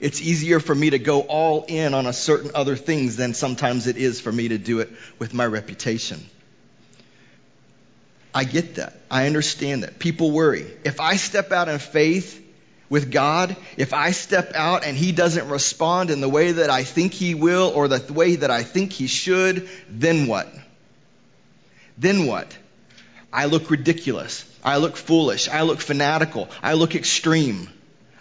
It's 0.00 0.22
easier 0.22 0.58
for 0.58 0.74
me 0.74 0.90
to 0.90 0.98
go 0.98 1.20
all 1.20 1.64
in 1.68 1.92
on 1.92 2.06
a 2.06 2.12
certain 2.14 2.52
other 2.54 2.76
things 2.76 3.16
than 3.16 3.34
sometimes 3.34 3.86
it 3.86 3.98
is 3.98 4.20
for 4.20 4.32
me 4.32 4.48
to 4.48 4.58
do 4.58 4.80
it 4.80 4.90
with 5.18 5.34
my 5.34 5.44
reputation. 5.44 6.24
I 8.34 8.44
get 8.44 8.76
that. 8.76 8.94
I 9.10 9.26
understand 9.26 9.82
that. 9.82 9.98
People 9.98 10.30
worry. 10.30 10.66
If 10.84 11.00
I 11.00 11.16
step 11.16 11.52
out 11.52 11.68
in 11.68 11.78
faith 11.78 12.42
with 12.88 13.10
God, 13.10 13.56
if 13.76 13.92
I 13.92 14.12
step 14.12 14.52
out 14.54 14.84
and 14.84 14.96
He 14.96 15.12
doesn't 15.12 15.48
respond 15.48 16.10
in 16.10 16.20
the 16.20 16.28
way 16.28 16.52
that 16.52 16.70
I 16.70 16.84
think 16.84 17.12
He 17.12 17.34
will 17.34 17.72
or 17.74 17.88
the 17.88 18.12
way 18.12 18.36
that 18.36 18.50
I 18.50 18.62
think 18.62 18.92
He 18.92 19.06
should, 19.06 19.68
then 19.88 20.26
what? 20.26 20.48
Then 21.98 22.26
what? 22.26 22.56
I 23.32 23.46
look 23.46 23.70
ridiculous. 23.70 24.44
I 24.64 24.78
look 24.78 24.96
foolish. 24.96 25.48
I 25.48 25.62
look 25.62 25.80
fanatical. 25.80 26.48
I 26.62 26.74
look 26.74 26.94
extreme. 26.94 27.68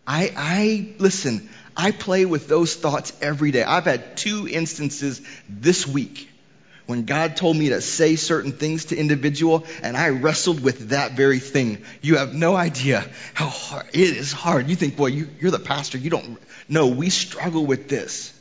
I, 0.07 0.31
I, 0.35 0.95
listen, 0.99 1.49
I 1.75 1.91
play 1.91 2.25
with 2.25 2.47
those 2.47 2.75
thoughts 2.75 3.13
every 3.21 3.51
day. 3.51 3.63
I've 3.63 3.85
had 3.85 4.17
two 4.17 4.47
instances 4.47 5.21
this 5.49 5.87
week 5.87 6.29
when 6.87 7.05
God 7.05 7.35
told 7.35 7.57
me 7.57 7.69
to 7.69 7.81
say 7.81 8.15
certain 8.15 8.51
things 8.51 8.85
to 8.85 8.97
individual 8.97 9.65
and 9.81 9.97
I 9.97 10.09
wrestled 10.09 10.61
with 10.61 10.89
that 10.89 11.13
very 11.13 11.39
thing. 11.39 11.83
You 12.01 12.17
have 12.17 12.33
no 12.33 12.55
idea 12.55 13.05
how 13.33 13.47
hard 13.47 13.87
it 13.93 13.99
is 13.99 14.31
hard. 14.31 14.69
You 14.69 14.75
think, 14.75 14.99
well, 14.99 15.09
you, 15.09 15.27
you're 15.39 15.51
the 15.51 15.59
pastor. 15.59 15.97
You 15.97 16.09
don't. 16.09 16.37
No, 16.69 16.87
we 16.87 17.09
struggle 17.09 17.65
with 17.65 17.89
this. 17.89 18.31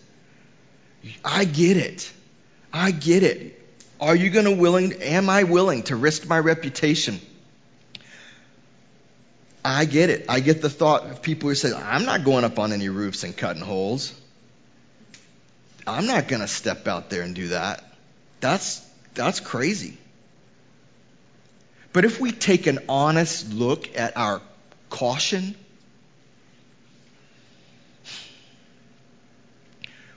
I 1.25 1.45
get 1.45 1.77
it. 1.77 2.11
I 2.73 2.91
get 2.91 3.23
it. 3.23 3.61
Are 4.01 4.17
you 4.17 4.31
going 4.31 4.47
to 4.47 4.55
willing, 4.55 4.93
am 4.95 5.31
I 5.31 5.45
willing 5.45 5.85
to 5.85 5.97
risk 5.97 6.29
my 6.29 6.39
reputation? 6.39 7.21
I 9.65 9.87
get 9.87 10.11
it. 10.11 10.27
I 10.29 10.41
get 10.41 10.61
the 10.61 10.69
thought 10.69 11.07
of 11.07 11.23
people 11.23 11.49
who 11.49 11.55
say, 11.55 11.73
I'm 11.73 12.05
not 12.05 12.25
going 12.25 12.45
up 12.45 12.59
on 12.59 12.73
any 12.73 12.91
roofs 12.91 13.25
and 13.25 13.35
cutting 13.35 13.63
holes. 13.63 14.13
I'm 15.87 16.07
not 16.07 16.29
going 16.29 16.43
to 16.43 16.49
step 16.49 16.87
out 16.87 17.09
there 17.09 17.23
and 17.23 17.35
do 17.35 17.49
that. 17.49 17.83
That's, 18.45 18.87
that's 19.15 19.41
crazy. 19.41 19.97
But 21.95 22.05
if 22.05 22.21
we 22.21 22.31
take 22.31 22.67
an 22.67 22.79
honest 22.91 23.51
look 23.55 23.97
at 23.97 24.19
our 24.19 24.43
caution, 24.91 25.55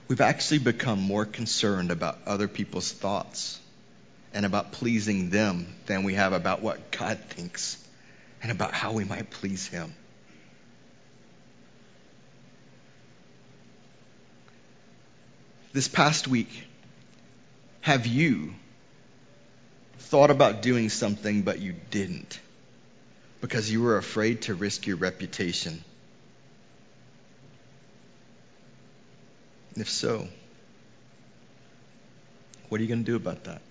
we've 0.08 0.20
actually 0.20 0.58
become 0.58 1.00
more 1.00 1.24
concerned 1.24 1.90
about 1.90 2.18
other 2.26 2.48
people's 2.48 2.92
thoughts 2.92 3.58
and 4.34 4.44
about 4.44 4.72
pleasing 4.72 5.30
them 5.30 5.66
than 5.86 6.02
we 6.02 6.12
have 6.12 6.34
about 6.34 6.60
what 6.60 6.90
God 6.90 7.18
thinks 7.30 7.82
and 8.42 8.52
about 8.52 8.74
how 8.74 8.92
we 8.92 9.04
might 9.04 9.30
please 9.30 9.66
Him. 9.66 9.94
This 15.72 15.88
past 15.88 16.28
week, 16.28 16.67
have 17.88 18.06
you 18.06 18.52
thought 19.98 20.30
about 20.30 20.60
doing 20.60 20.90
something 20.90 21.40
but 21.40 21.58
you 21.58 21.74
didn't 21.90 22.38
because 23.40 23.72
you 23.72 23.80
were 23.80 23.96
afraid 23.96 24.42
to 24.42 24.52
risk 24.52 24.86
your 24.86 24.98
reputation? 24.98 25.82
if 29.76 29.88
so, 29.88 30.28
what 32.68 32.78
are 32.78 32.82
you 32.82 32.88
going 32.88 33.04
to 33.04 33.10
do 33.10 33.16
about 33.16 33.44
that? 33.44 33.62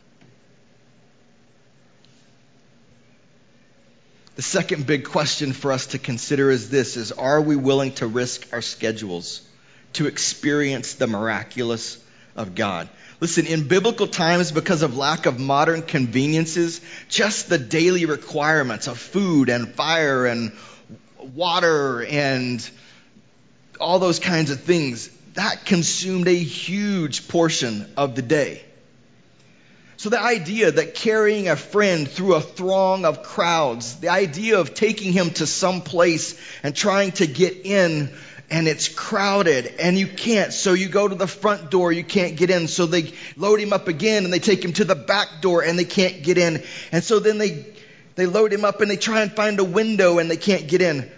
The 4.36 4.42
second 4.42 4.88
big 4.88 5.06
question 5.06 5.54
for 5.54 5.72
us 5.72 5.86
to 5.88 6.00
consider 6.00 6.50
is 6.50 6.72
this 6.72 6.98
is 6.98 7.12
are 7.12 7.40
we 7.40 7.56
willing 7.56 7.92
to 8.02 8.08
risk 8.08 8.52
our 8.52 8.64
schedules 8.64 9.48
to 9.94 10.08
experience 10.08 10.96
the 10.96 11.06
miraculous 11.06 12.04
of 12.36 12.56
God? 12.56 12.90
Listen, 13.20 13.48
in 13.48 13.68
biblical 13.68 14.06
times, 14.06 14.52
because 14.52 14.84
of 14.84 14.96
lack 14.96 15.26
of 15.26 15.40
modern 15.40 15.82
conveniences, 15.82 16.82
just 17.10 17.50
the 17.50 17.58
daily 17.58 18.06
requirements 18.06 18.88
of 18.88 19.00
food 19.00 19.50
and 19.50 19.74
fire 19.74 20.28
and 20.28 20.52
water 21.34 22.04
and 22.04 22.68
all 23.80 23.98
those 23.98 24.20
kinds 24.20 24.52
of 24.52 24.62
things, 24.62 25.10
that 25.34 25.66
consumed 25.66 26.28
a 26.28 26.36
huge 26.36 27.28
portion 27.28 27.92
of 27.98 28.16
the 28.16 28.22
day. 28.22 28.64
So 29.98 30.10
the 30.10 30.22
idea 30.22 30.72
that 30.72 30.94
carrying 30.94 31.50
a 31.50 31.56
friend 31.56 32.08
through 32.08 32.36
a 32.36 32.42
throng 32.42 33.04
of 33.04 33.24
crowds, 33.24 33.96
the 33.96 34.10
idea 34.10 34.60
of 34.60 34.75
taking 34.75 35.12
him 35.12 35.32
to 35.32 35.48
some 35.48 35.82
place 35.82 36.39
and 36.62 36.75
trying 36.75 37.13
to 37.13 37.25
get 37.25 37.66
in 37.66 38.16
and 38.51 38.68
it's 38.68 38.88
crowded 38.88 39.66
and 39.80 39.98
you 39.98 40.08
can't. 40.08 40.54
So 40.54 40.74
you 40.74 40.88
go 40.88 41.08
to 41.08 41.16
the 41.16 41.25
front 41.25 41.72
door, 41.72 41.92
you 41.92 42.04
can't 42.04 42.38
get 42.38 42.51
in. 42.51 42.68
So 42.68 42.86
they 42.86 43.12
load 43.36 43.60
him 43.60 43.74
up 43.74 43.88
again 43.88 44.24
and 44.24 44.32
they 44.32 44.38
take 44.38 44.63
him 44.63 44.74
to 44.74 44.86
the 44.86 44.96
back 44.96 45.42
door 45.42 45.63
and 45.63 45.80
they 45.80 45.86
can't 45.86 46.22
get 46.22 46.38
in. 46.38 46.63
And 46.92 47.04
so 47.04 47.18
then 47.18 47.39
they, 47.39 47.66
they 48.13 48.27
load 48.27 48.54
him 48.54 48.66
up 48.66 48.82
and 48.82 48.92
they 48.92 48.98
try 48.98 49.24
and 49.24 49.32
find 49.32 49.60
a 49.60 49.63
window 49.63 50.20
and 50.20 50.30
they 50.30 50.38
can't 50.38 50.68
get 50.68 50.84
in. 50.84 51.12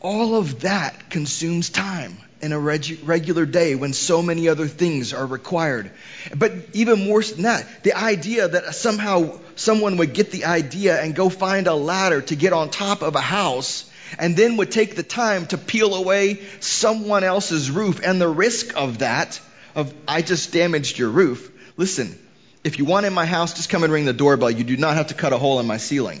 All 0.00 0.34
of 0.34 0.60
that 0.60 1.10
consumes 1.10 1.70
time 1.70 2.18
in 2.40 2.52
a 2.52 2.58
reg- 2.58 3.00
regular 3.04 3.46
day 3.46 3.74
when 3.74 3.92
so 3.92 4.22
many 4.22 4.48
other 4.48 4.66
things 4.66 5.12
are 5.12 5.26
required. 5.26 5.90
But 6.34 6.52
even 6.72 7.04
more 7.04 7.22
than 7.22 7.42
that, 7.42 7.66
the 7.82 7.94
idea 7.94 8.48
that 8.48 8.74
somehow 8.74 9.38
someone 9.56 9.96
would 9.96 10.14
get 10.14 10.30
the 10.30 10.44
idea 10.44 11.00
and 11.00 11.14
go 11.14 11.28
find 11.28 11.66
a 11.66 11.74
ladder 11.74 12.20
to 12.22 12.36
get 12.36 12.52
on 12.52 12.70
top 12.70 13.02
of 13.02 13.16
a 13.16 13.20
house 13.20 13.90
and 14.18 14.36
then 14.36 14.56
would 14.56 14.70
take 14.70 14.94
the 14.94 15.02
time 15.02 15.46
to 15.46 15.58
peel 15.58 15.94
away 15.94 16.40
someone 16.60 17.24
else's 17.24 17.70
roof 17.70 18.00
and 18.02 18.20
the 18.20 18.28
risk 18.28 18.76
of 18.76 18.98
that, 18.98 19.40
of 19.74 19.92
I 20.06 20.22
just 20.22 20.52
damaged 20.52 20.98
your 20.98 21.10
roof. 21.10 21.50
Listen, 21.76 22.18
if 22.64 22.78
you 22.78 22.84
want 22.84 23.06
in 23.06 23.12
my 23.12 23.26
house, 23.26 23.54
just 23.54 23.68
come 23.68 23.84
and 23.84 23.92
ring 23.92 24.04
the 24.04 24.12
doorbell. 24.12 24.50
You 24.50 24.64
do 24.64 24.76
not 24.76 24.96
have 24.96 25.08
to 25.08 25.14
cut 25.14 25.32
a 25.32 25.38
hole 25.38 25.60
in 25.60 25.66
my 25.66 25.76
ceiling. 25.76 26.20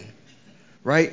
Right? 0.84 1.12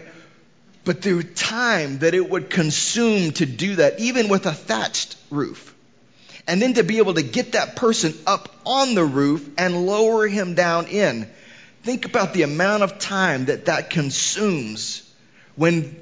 But 0.86 1.02
the 1.02 1.24
time 1.24 2.00
that 2.00 2.14
it 2.14 2.30
would 2.30 2.50
consume 2.52 3.32
to 3.34 3.46
do 3.48 3.78
that, 3.78 4.00
even 4.00 4.30
with 4.30 4.46
a 4.46 4.54
thatched 4.54 5.18
roof. 5.32 5.74
And 6.48 6.62
then 6.62 6.76
to 6.76 6.84
be 6.84 7.00
able 7.00 7.16
to 7.16 7.24
get 7.24 7.54
that 7.54 7.76
person 7.76 8.14
up 8.28 8.56
on 8.66 8.94
the 8.94 9.04
roof 9.04 9.50
and 9.58 9.88
lower 9.88 10.28
him 10.28 10.54
down 10.54 10.86
in. 10.86 11.28
Think 11.82 12.06
about 12.06 12.34
the 12.34 12.44
amount 12.44 12.84
of 12.84 13.00
time 13.00 13.46
that 13.46 13.66
that 13.66 13.90
consumes 13.90 15.02
when 15.56 16.00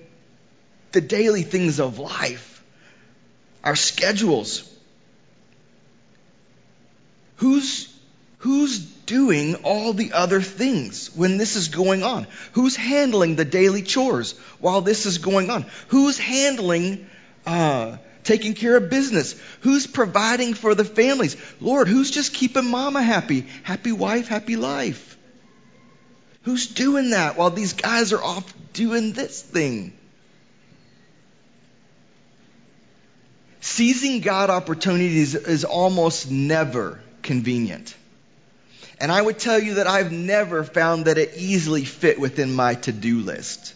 the 0.92 1.02
daily 1.02 1.44
things 1.44 1.80
of 1.80 1.98
life, 2.00 2.62
our 3.64 3.78
schedules. 3.78 4.70
Who's, 7.38 7.94
who's 8.40 8.93
doing 9.06 9.56
all 9.64 9.94
the 9.94 10.14
other 10.14 10.42
things 10.42 11.08
when 11.16 11.38
this 11.38 11.56
is 11.56 11.70
going 11.70 12.04
on? 12.04 12.28
Who's 12.54 12.76
handling 12.76 13.36
the 13.36 13.46
daily 13.46 13.82
chores 13.82 14.34
while 14.60 14.82
this 14.82 15.06
is 15.06 15.18
going 15.18 15.50
on? 15.50 15.66
Who's 15.90 16.18
handling, 16.18 17.08
uh, 17.46 17.98
taking 18.24 18.54
care 18.54 18.78
of 18.78 18.90
business? 18.90 19.36
Who's 19.62 19.88
providing 19.88 20.54
for 20.54 20.76
the 20.76 20.86
families? 20.86 21.38
Lord, 21.60 21.88
who's 21.88 22.12
just 22.12 22.34
keeping 22.34 22.70
mama 22.70 23.02
happy? 23.02 23.48
Happy 23.64 23.92
wife, 23.92 24.28
happy 24.28 24.56
life. 24.56 25.18
Who's 26.44 26.68
doing 26.68 27.12
that 27.12 27.38
while 27.38 27.50
these 27.50 27.74
guys 27.74 28.12
are 28.14 28.24
off 28.24 28.54
doing 28.74 29.14
this 29.14 29.42
thing? 29.42 29.94
Seizing 33.62 34.20
God 34.20 34.50
opportunities 34.50 35.36
is 35.36 35.64
almost 35.64 36.30
never 36.30 37.02
convenient. 37.22 37.96
And 39.04 39.12
I 39.12 39.22
would 39.22 39.38
tell 39.38 39.60
you 39.60 39.74
that 39.74 39.86
I've 39.86 40.14
never 40.14 40.64
found 40.64 41.08
that 41.08 41.18
it 41.18 41.34
easily 41.36 41.84
fit 41.84 42.22
within 42.22 42.56
my 42.56 42.76
to-do 42.76 43.20
list 43.20 43.76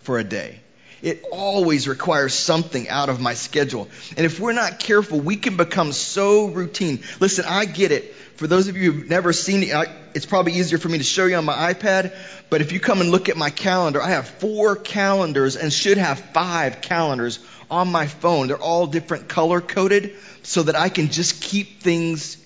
for 0.00 0.18
a 0.18 0.24
day. 0.24 0.60
It 1.00 1.24
always 1.32 1.88
requires 1.88 2.34
something 2.34 2.86
out 2.90 3.08
of 3.08 3.18
my 3.18 3.32
schedule. 3.32 3.88
And 4.14 4.26
if 4.26 4.38
we're 4.40 4.52
not 4.52 4.78
careful, 4.78 5.18
we 5.18 5.36
can 5.36 5.56
become 5.56 5.92
so 5.92 6.48
routine. 6.48 7.00
Listen, 7.18 7.46
I 7.48 7.64
get 7.64 7.92
it. 7.92 8.14
For 8.36 8.46
those 8.46 8.68
of 8.68 8.76
you 8.76 8.92
who've 8.92 9.08
never 9.08 9.32
seen 9.32 9.62
it, 9.62 9.88
it's 10.12 10.26
probably 10.26 10.52
easier 10.52 10.76
for 10.76 10.90
me 10.90 10.98
to 10.98 11.04
show 11.04 11.24
you 11.24 11.36
on 11.36 11.46
my 11.46 11.72
iPad. 11.72 12.14
But 12.50 12.60
if 12.60 12.72
you 12.72 12.78
come 12.78 13.00
and 13.00 13.10
look 13.10 13.30
at 13.30 13.38
my 13.38 13.48
calendar, 13.48 14.02
I 14.02 14.10
have 14.10 14.28
four 14.28 14.76
calendars 14.76 15.56
and 15.56 15.72
should 15.72 15.96
have 15.96 16.20
five 16.34 16.82
calendars 16.82 17.38
on 17.70 17.90
my 17.90 18.06
phone. 18.06 18.48
They're 18.48 18.58
all 18.58 18.86
different 18.86 19.30
color 19.30 19.62
coded 19.62 20.14
so 20.42 20.64
that 20.64 20.76
I 20.76 20.90
can 20.90 21.08
just 21.08 21.40
keep 21.40 21.80
things 21.80 22.36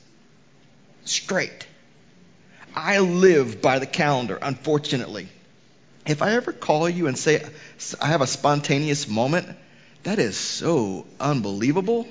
straight. 1.05 1.66
I 2.77 2.99
live 2.99 3.62
by 3.62 3.79
the 3.79 3.87
calendar, 3.87 4.39
unfortunately. 4.41 5.29
If 6.07 6.21
I 6.21 6.33
ever 6.33 6.53
call 6.53 6.89
you 6.89 7.07
and 7.07 7.19
say 7.19 7.43
I 8.01 8.09
have 8.09 8.21
a 8.21 8.27
spontaneous 8.27 9.09
moment, 9.09 9.49
that 10.03 10.19
is 10.19 10.37
so 10.37 11.07
unbelievable. 11.19 12.07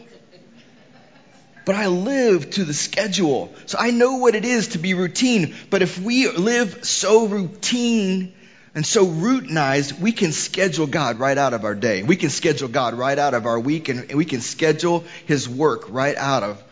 But 1.66 1.76
I 1.76 1.88
live 1.88 2.50
to 2.52 2.64
the 2.64 2.74
schedule. 2.74 3.54
So 3.68 3.78
I 3.80 3.92
know 3.92 4.18
what 4.18 4.36
it 4.36 4.44
is 4.44 4.70
to 4.70 4.80
be 4.80 4.94
routine. 4.96 5.56
But 5.70 5.82
if 5.82 6.00
we 6.00 6.30
live 6.30 6.84
so 6.86 7.28
routine 7.28 8.34
and 8.76 8.86
so 8.86 9.06
routinized, 9.06 10.00
we 10.00 10.12
can 10.12 10.32
schedule 10.32 10.88
God 10.88 11.18
right 11.20 11.38
out 11.38 11.54
of 11.54 11.64
our 11.64 11.74
day. 11.74 12.04
We 12.04 12.18
can 12.18 12.30
schedule 12.30 12.68
God 12.68 12.96
right 12.96 13.18
out 13.18 13.34
of 13.34 13.46
our 13.46 13.60
week, 13.60 13.90
and 13.90 14.14
we 14.14 14.26
can 14.26 14.42
schedule 14.42 15.06
His 15.26 15.48
work 15.48 15.86
right 15.90 16.18
out 16.18 16.44
of 16.44 16.64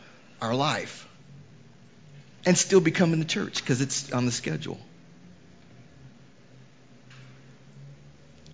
our 0.42 0.54
life. 0.54 1.03
And 2.46 2.58
still 2.58 2.82
be 2.82 2.92
coming 2.92 3.22
to 3.22 3.28
church 3.28 3.62
because 3.62 3.82
it's 3.82 4.12
on 4.12 4.26
the 4.26 4.32
schedule. 4.32 4.80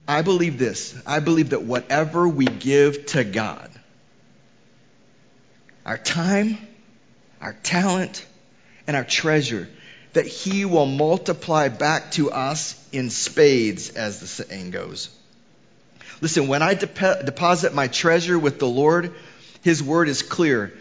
I 0.08 0.24
believe 0.24 0.58
this. 0.58 1.00
I 1.06 1.20
believe 1.20 1.52
that 1.52 1.64
whatever 1.64 2.28
we 2.28 2.46
give 2.46 3.06
to 3.08 3.24
God, 3.24 3.70
our 5.86 5.98
time, 5.98 6.58
our 7.42 7.54
talent, 7.54 8.26
and 8.88 8.98
our 8.98 9.04
treasure, 9.04 9.70
that 10.14 10.26
he 10.26 10.66
will 10.66 10.88
multiply 10.88 11.68
back 11.68 12.12
to 12.14 12.32
us 12.32 12.76
in 12.92 13.12
spades, 13.12 13.92
as 13.92 14.20
the 14.20 14.26
saying 14.26 14.72
goes. 14.72 15.16
Listen, 16.22 16.48
when 16.48 16.64
I 16.64 16.74
de- 16.74 17.24
deposit 17.24 17.74
my 17.74 17.88
treasure 17.88 18.38
with 18.38 18.58
the 18.60 18.68
Lord, 18.68 19.14
his 19.62 19.84
word 19.84 20.10
is 20.10 20.24
clear. 20.24 20.74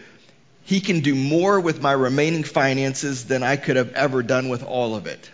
He 0.63 0.81
can 0.81 0.99
do 1.01 1.15
more 1.15 1.59
with 1.59 1.81
my 1.81 1.91
remaining 1.91 2.43
finances 2.43 3.25
than 3.25 3.43
I 3.43 3.55
could 3.55 3.75
have 3.75 3.93
ever 3.93 4.21
done 4.23 4.49
with 4.49 4.63
all 4.63 4.95
of 4.95 5.07
it. 5.07 5.29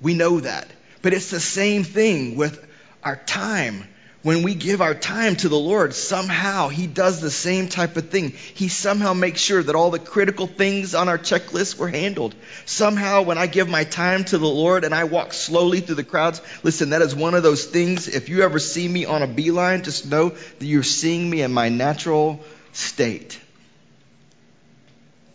We 0.00 0.14
know 0.14 0.40
that. 0.40 0.68
But 1.02 1.14
it's 1.14 1.30
the 1.30 1.40
same 1.40 1.84
thing 1.84 2.36
with 2.36 2.66
our 3.02 3.16
time 3.16 3.84
when 4.24 4.42
we 4.42 4.54
give 4.54 4.80
our 4.80 4.94
time 4.94 5.36
to 5.36 5.50
the 5.50 5.58
Lord, 5.58 5.92
somehow 5.92 6.68
He 6.68 6.86
does 6.86 7.20
the 7.20 7.30
same 7.30 7.68
type 7.68 7.98
of 7.98 8.08
thing. 8.08 8.30
He 8.30 8.68
somehow 8.68 9.12
makes 9.12 9.38
sure 9.38 9.62
that 9.62 9.74
all 9.74 9.90
the 9.90 9.98
critical 9.98 10.46
things 10.46 10.94
on 10.94 11.10
our 11.10 11.18
checklist 11.18 11.76
were 11.76 11.90
handled. 11.90 12.34
Somehow, 12.64 13.20
when 13.20 13.36
I 13.36 13.46
give 13.46 13.68
my 13.68 13.84
time 13.84 14.24
to 14.24 14.38
the 14.38 14.48
Lord 14.48 14.84
and 14.84 14.94
I 14.94 15.04
walk 15.04 15.34
slowly 15.34 15.80
through 15.80 15.96
the 15.96 16.04
crowds, 16.04 16.40
listen, 16.62 16.90
that 16.90 17.02
is 17.02 17.14
one 17.14 17.34
of 17.34 17.42
those 17.42 17.66
things. 17.66 18.08
If 18.08 18.30
you 18.30 18.40
ever 18.40 18.58
see 18.58 18.88
me 18.88 19.04
on 19.04 19.20
a 19.20 19.26
beeline, 19.26 19.82
just 19.82 20.06
know 20.06 20.30
that 20.30 20.64
you're 20.64 20.82
seeing 20.82 21.28
me 21.28 21.42
in 21.42 21.52
my 21.52 21.68
natural 21.68 22.40
state. 22.72 23.38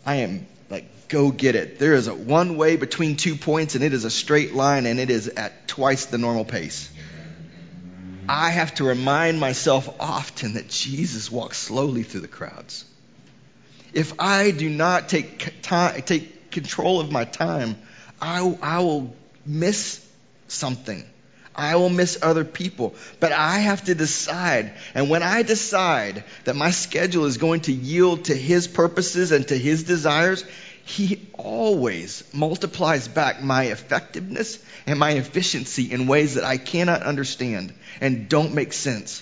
I 0.06 0.16
am 0.18 0.48
like, 0.70 1.08
go 1.10 1.32
get 1.32 1.56
it. 1.56 1.80
There 1.80 1.94
is 1.94 2.08
a 2.08 2.16
one 2.16 2.58
way 2.58 2.76
between 2.76 3.16
two 3.16 3.36
points 3.36 3.76
and 3.76 3.84
it 3.84 3.94
is 3.94 4.06
a 4.06 4.10
straight 4.10 4.54
line 4.54 4.86
and 4.86 5.00
it 5.00 5.10
is 5.10 5.28
at 5.28 5.68
twice 5.68 6.06
the 6.06 6.18
normal 6.18 6.46
pace. 6.46 6.90
I 8.28 8.52
have 8.52 8.76
to 8.76 8.84
remind 8.84 9.40
myself 9.40 9.90
often 10.00 10.54
that 10.54 10.70
Jesus 10.70 11.32
walks 11.32 11.58
slowly 11.58 12.04
through 12.04 12.22
the 12.22 12.28
crowds. 12.28 12.86
If 13.92 14.14
I 14.20 14.52
do 14.52 14.70
not 14.70 15.10
take 15.10 15.62
time, 15.64 16.02
take 16.04 16.52
control 16.52 17.00
of 17.00 17.12
my 17.12 17.26
time, 17.26 17.76
I, 18.22 18.58
I 18.62 18.80
will 18.80 19.16
miss 19.46 20.06
something. 20.48 21.04
I 21.56 21.76
will 21.76 21.90
miss 21.90 22.18
other 22.22 22.46
people. 22.46 22.96
But 23.20 23.32
I 23.32 23.60
have 23.60 23.84
to 23.86 23.96
decide. 23.96 24.74
And 24.94 25.10
when 25.10 25.24
I 25.24 25.44
decide 25.44 26.24
that 26.46 26.56
my 26.56 26.72
schedule 26.72 27.26
is 27.26 27.38
going 27.38 27.62
to 27.62 27.74
yield 27.74 28.26
to 28.26 28.36
His 28.36 28.68
purposes 28.68 29.32
and 29.32 29.48
to 29.48 29.58
His 29.58 29.84
desires, 29.84 30.46
he 30.90 31.30
always 31.34 32.24
multiplies 32.34 33.08
back 33.08 33.44
my 33.44 33.66
effectiveness 33.66 34.58
and 34.88 34.98
my 34.98 35.12
efficiency 35.12 35.92
in 35.92 36.08
ways 36.08 36.34
that 36.34 36.44
I 36.44 36.58
cannot 36.58 37.04
understand 37.04 37.74
and 38.02 38.28
don't 38.28 38.56
make 38.56 38.74
sense. 38.74 39.22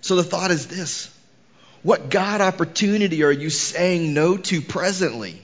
So 0.00 0.16
the 0.16 0.24
thought 0.24 0.50
is 0.50 0.66
this 0.66 1.16
What 1.84 2.10
God 2.10 2.40
opportunity 2.40 3.22
are 3.22 3.30
you 3.30 3.50
saying 3.50 4.12
no 4.12 4.36
to 4.36 4.60
presently? 4.60 5.40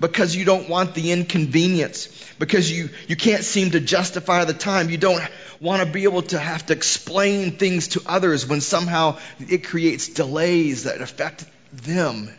Because 0.00 0.34
you 0.34 0.44
don't 0.46 0.68
want 0.68 0.94
the 0.94 1.12
inconvenience, 1.12 2.08
because 2.38 2.72
you, 2.72 2.88
you 3.06 3.16
can't 3.16 3.44
seem 3.44 3.72
to 3.72 3.80
justify 3.80 4.44
the 4.44 4.54
time. 4.54 4.88
You 4.88 4.96
don't 4.96 5.22
want 5.60 5.82
to 5.82 5.92
be 5.92 6.04
able 6.04 6.22
to 6.22 6.38
have 6.38 6.64
to 6.66 6.72
explain 6.72 7.58
things 7.58 7.88
to 7.88 8.02
others 8.06 8.46
when 8.46 8.62
somehow 8.62 9.18
it 9.38 9.66
creates 9.66 10.08
delays 10.08 10.84
that 10.84 11.02
affect 11.02 11.44
them 11.72 12.30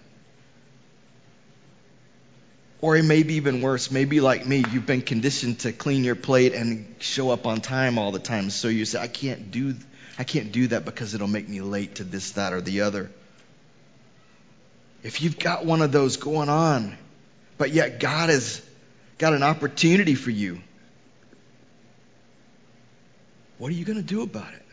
or 2.82 2.98
it 2.98 3.04
may 3.04 3.24
be 3.24 3.36
even 3.36 3.62
worse. 3.62 3.92
Maybe 3.92 4.20
like 4.20 4.46
me, 4.46 4.64
you've 4.72 4.86
been 4.86 5.04
conditioned 5.04 5.60
to 5.60 5.72
clean 5.72 6.04
your 6.04 6.16
plate 6.16 6.54
and 6.54 6.96
show 7.00 7.30
up 7.30 7.46
on 7.46 7.62
time 7.62 7.98
all 7.98 8.12
the 8.12 8.20
time. 8.20 8.50
So 8.50 8.68
you 8.68 8.86
say, 8.86 9.00
I 9.00 9.08
can't 9.08 9.52
do 9.52 9.76
I 10.20 10.24
can't 10.24 10.52
do 10.52 10.68
that 10.68 10.84
because 10.86 11.16
it'll 11.16 11.28
make 11.28 11.48
me 11.48 11.62
late 11.62 11.96
to 11.96 12.04
this, 12.04 12.32
that, 12.32 12.54
or 12.54 12.62
the 12.62 12.82
other. 12.82 13.10
If 15.04 15.22
you've 15.22 15.40
got 15.40 15.66
one 15.66 15.82
of 15.82 15.92
those 15.92 16.18
going 16.18 16.50
on, 16.50 16.98
but 17.62 17.70
yet 17.70 18.00
God 18.00 18.30
has 18.30 18.60
got 19.20 19.34
an 19.34 19.44
opportunity 19.44 20.16
for 20.16 20.32
you, 20.32 20.60
what 23.60 23.70
are 23.70 23.76
you 23.76 23.86
going 23.86 24.00
to 24.00 24.04
do 24.04 24.24
about 24.24 24.52
it? 24.52 24.66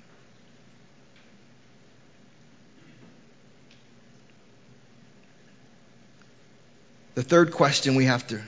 The 7.14 7.22
third 7.22 7.53
question 7.53 7.94
we 7.94 8.07
have 8.07 8.27
to 8.29 8.40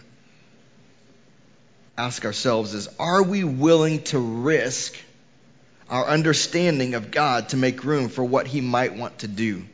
ask 1.99 2.25
ourselves 2.25 2.73
is 2.73 2.89
Are 2.99 3.23
we 3.23 3.45
willing 3.45 4.05
to 4.05 4.19
risk 4.19 4.97
our 5.91 6.07
understanding 6.07 6.95
of 6.95 7.11
God 7.11 7.51
to 7.51 7.59
make 7.59 7.85
room 7.85 8.09
for 8.09 8.25
what 8.25 8.47
He 8.47 8.63
might 8.63 8.97
want 8.97 9.19
to 9.19 9.29
do? 9.29 9.67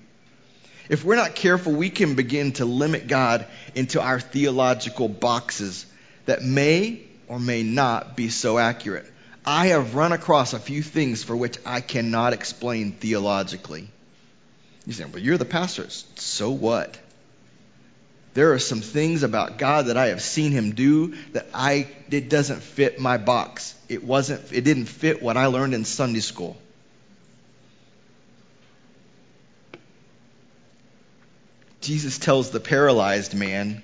If 0.89 1.05
we're 1.05 1.17
not 1.17 1.35
careful, 1.35 1.73
we 1.73 1.91
can 1.91 2.15
begin 2.15 2.53
to 2.53 2.65
limit 2.65 3.09
God 3.09 3.47
into 3.75 4.01
our 4.01 4.21
theological 4.21 5.09
boxes 5.09 5.87
that 6.27 6.43
may 6.43 7.03
or 7.29 7.39
may 7.41 7.63
not 7.63 8.17
be 8.17 8.29
so 8.29 8.59
accurate. 8.59 9.11
I 9.45 9.69
have 9.69 9.95
run 9.95 10.13
across 10.13 10.53
a 10.53 10.59
few 10.59 10.83
things 10.83 11.23
for 11.23 11.37
which 11.37 11.59
I 11.65 11.81
cannot 11.81 12.33
explain 12.33 12.93
theologically. 12.93 13.89
You 14.87 14.93
say, 14.93 15.05
well, 15.05 15.23
you're 15.23 15.39
the 15.39 15.45
pastor. 15.45 15.87
So 16.17 16.51
what? 16.51 16.99
There 18.35 18.53
are 18.53 18.59
some 18.59 18.81
things 18.81 19.23
about 19.23 19.57
God 19.57 19.87
that 19.87 19.97
I 19.97 20.09
have 20.09 20.21
seen 20.21 20.53
him 20.53 20.73
do 20.73 21.15
that 21.33 21.47
I 21.55 21.89
it 22.11 22.29
doesn't 22.29 22.63
fit 22.63 23.01
my 23.01 23.17
box. 23.17 23.75
It 23.89 24.05
wasn't 24.05 24.53
it 24.53 24.63
didn't 24.63 24.87
fit 24.87 25.23
what 25.23 25.37
I 25.37 25.47
learned 25.47 25.75
in 25.75 25.85
Sunday 25.85 26.21
school. 26.21 26.57
Jesus 31.87 32.19
tells 32.19 32.51
the 32.51 32.59
paralyzed 32.59 33.33
man, 33.33 33.83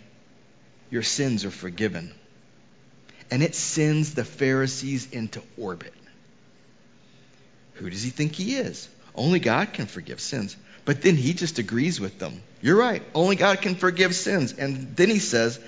Your 0.90 1.04
sins 1.04 1.44
are 1.44 1.52
forgiven. 1.52 2.12
And 3.30 3.44
it 3.44 3.54
sends 3.54 4.14
the 4.14 4.24
Pharisees 4.24 5.10
into 5.12 5.40
orbit. 5.56 5.94
Who 7.74 7.88
does 7.88 8.02
he 8.02 8.10
think 8.10 8.34
he 8.34 8.56
is? 8.56 8.88
Only 9.14 9.38
God 9.38 9.72
can 9.72 9.86
forgive 9.86 10.20
sins. 10.20 10.56
But 10.84 11.00
then 11.00 11.14
he 11.14 11.32
just 11.32 11.60
agrees 11.60 12.00
with 12.00 12.18
them. 12.18 12.42
You're 12.60 12.76
right. 12.76 13.02
Only 13.14 13.36
God 13.36 13.62
can 13.62 13.76
forgive 13.76 14.16
sins. 14.16 14.52
And 14.52 14.96
then 14.96 15.08
he 15.08 15.20
says, 15.20 15.60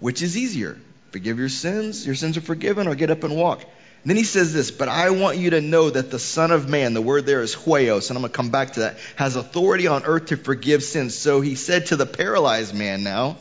which 0.00 0.22
is 0.22 0.38
easier? 0.38 0.78
Forgive 1.10 1.38
your 1.38 1.50
sins, 1.50 2.04
your 2.06 2.14
sins 2.14 2.36
are 2.36 2.40
forgiven, 2.40 2.88
or 2.88 2.94
get 2.94 3.10
up 3.10 3.24
and 3.24 3.36
walk. 3.36 3.62
Then 4.06 4.16
he 4.16 4.24
says 4.24 4.52
this, 4.52 4.70
but 4.70 4.88
I 4.88 5.10
want 5.10 5.38
you 5.38 5.50
to 5.50 5.62
know 5.62 5.88
that 5.88 6.10
the 6.10 6.18
Son 6.18 6.50
of 6.50 6.68
Man, 6.68 6.92
the 6.92 7.00
word 7.00 7.24
there 7.24 7.40
is 7.40 7.54
huios, 7.54 8.10
and 8.10 8.18
I'm 8.18 8.22
going 8.22 8.32
to 8.32 8.36
come 8.36 8.50
back 8.50 8.74
to 8.74 8.80
that, 8.80 8.98
has 9.16 9.36
authority 9.36 9.86
on 9.86 10.04
earth 10.04 10.26
to 10.26 10.36
forgive 10.36 10.82
sins. 10.82 11.16
So 11.16 11.40
he 11.40 11.54
said 11.54 11.86
to 11.86 11.96
the 11.96 12.04
paralyzed 12.04 12.74
man 12.74 13.02
now, 13.02 13.38